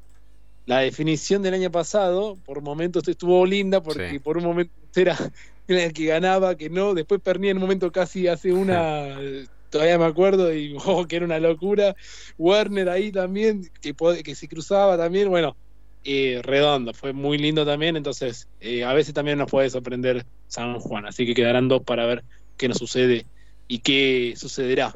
la 0.68 0.80
definición 0.80 1.42
del 1.42 1.54
año 1.54 1.72
pasado, 1.72 2.38
por 2.46 2.62
momentos 2.62 3.08
estuvo 3.08 3.46
linda, 3.46 3.82
porque 3.82 4.20
por 4.20 4.38
un 4.38 4.44
momento 4.44 4.74
era 4.96 5.18
el 5.68 5.94
que 5.94 6.06
ganaba, 6.06 6.56
que 6.56 6.70
no, 6.70 6.94
después 6.94 7.22
perdía 7.22 7.52
en 7.52 7.58
un 7.58 7.62
momento 7.62 7.92
casi 7.92 8.28
hace 8.28 8.52
una 8.52 9.18
todavía 9.76 9.98
me 9.98 10.06
acuerdo, 10.06 10.54
y 10.54 10.76
oh, 10.86 11.06
que 11.06 11.18
era 11.18 11.26
una 11.26 11.40
locura. 11.40 11.96
Werner 12.38 12.90
ahí 12.90 13.12
también, 13.12 13.70
que, 13.82 13.94
que 14.24 14.36
se 14.36 14.48
cruzaba 14.48 14.98
también, 14.98 15.30
bueno, 15.30 15.58
eh, 16.06 16.40
redondo, 16.44 16.94
fue 16.94 17.14
muy 17.14 17.40
lindo 17.40 17.66
también, 17.66 17.98
entonces 17.98 18.48
eh, 18.62 18.84
a 18.84 18.94
veces 18.94 19.16
también 19.16 19.40
nos 19.40 19.50
puede 19.50 19.72
sorprender 19.72 20.24
San 20.48 20.80
Juan, 20.80 21.08
así 21.08 21.26
que 21.26 21.34
quedarán 21.34 21.68
dos 21.68 21.82
para 21.82 22.06
ver 22.06 22.24
qué 22.58 22.68
nos 22.68 22.78
sucede 22.78 23.26
y 23.68 23.80
qué 23.80 24.36
sucederá. 24.38 24.94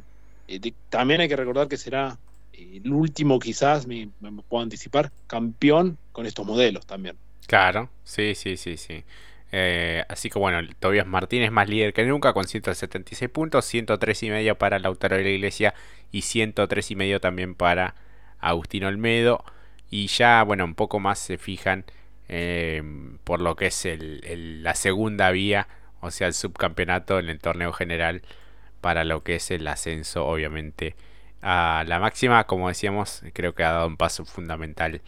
Eh, 0.48 0.72
también 0.90 1.22
hay 1.22 1.28
que 1.28 1.36
recordar 1.36 1.68
que 1.68 1.78
será 1.78 2.20
el 2.54 2.92
último 2.92 3.40
quizás, 3.40 3.88
me, 3.88 4.10
puedo 4.48 4.62
anticipar, 4.62 5.12
campeón 5.26 5.98
con 6.12 6.28
estos 6.28 6.46
modelos 6.46 6.86
también. 6.86 7.16
Claro, 7.48 7.90
sí, 8.04 8.36
sí, 8.36 8.56
sí, 8.56 8.78
sí. 8.78 9.04
Eh, 9.52 10.04
así 10.10 10.30
que 10.30 10.38
bueno, 10.38 10.60
Tobias 10.80 11.08
Martínez 11.08 11.52
más 11.52 11.68
líder 11.68 11.92
que 11.92 12.06
nunca 12.06 12.34
con 12.34 12.46
176 12.46 13.32
puntos, 13.32 13.66
103 13.66 14.24
y 14.24 14.30
medio 14.30 14.56
para 14.60 14.78
Lautaro 14.78 15.18
de 15.18 15.24
la 15.24 15.30
Iglesia 15.30 15.74
y 16.12 16.22
103 16.22 16.92
y 16.92 16.96
medio 16.96 17.20
también 17.20 17.56
para 17.56 17.96
Agustín 18.40 18.84
Olmedo. 18.84 19.44
Y 19.90 20.08
ya, 20.08 20.44
bueno, 20.44 20.66
un 20.66 20.76
poco 20.76 21.00
más 21.00 21.20
se 21.20 21.38
fijan 21.38 21.86
eh, 22.28 22.84
por 23.24 23.42
lo 23.42 23.56
que 23.56 23.68
es 23.68 23.86
el, 23.86 24.64
la 24.64 24.76
segunda 24.76 25.32
vía, 25.32 25.68
o 26.02 26.12
sea, 26.12 26.28
el 26.28 26.34
subcampeonato 26.34 27.20
en 27.20 27.30
el 27.30 27.40
torneo 27.40 27.74
general 27.74 28.22
para 28.82 29.04
lo 29.04 29.24
que 29.24 29.36
es 29.36 29.52
el 29.52 29.68
ascenso, 29.68 30.28
obviamente, 30.28 30.96
a 31.42 31.84
la 31.88 32.00
máxima. 32.00 32.46
Como 32.46 32.68
decíamos, 32.70 33.24
creo 33.34 33.56
que 33.56 33.64
ha 33.64 33.72
dado 33.72 33.88
un 33.88 33.98
paso 33.98 34.26
fundamental 34.26 35.02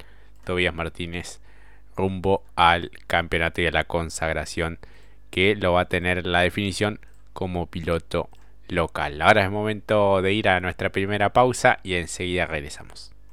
Tobias 0.44 0.74
Martínez 0.74 1.40
rumbo 1.96 2.44
al 2.56 2.92
campeonato 3.08 3.62
y 3.62 3.68
a 3.68 3.72
la 3.72 3.84
consagración 3.84 4.80
que 5.30 5.56
lo 5.56 5.74
va 5.74 5.82
a 5.82 5.90
tener 5.90 6.26
la 6.26 6.42
definición 6.42 7.00
como 7.34 7.68
piloto 7.68 8.30
local. 8.68 9.22
Ahora 9.22 9.44
es 9.44 9.52
momento 9.52 10.22
de 10.22 10.34
ir 10.34 10.50
a 10.50 10.60
nuestra 10.60 10.92
primera 10.92 11.34
pausa 11.34 11.80
y 11.84 11.96
enseguida 11.96 12.46
regresamos. 12.48 13.12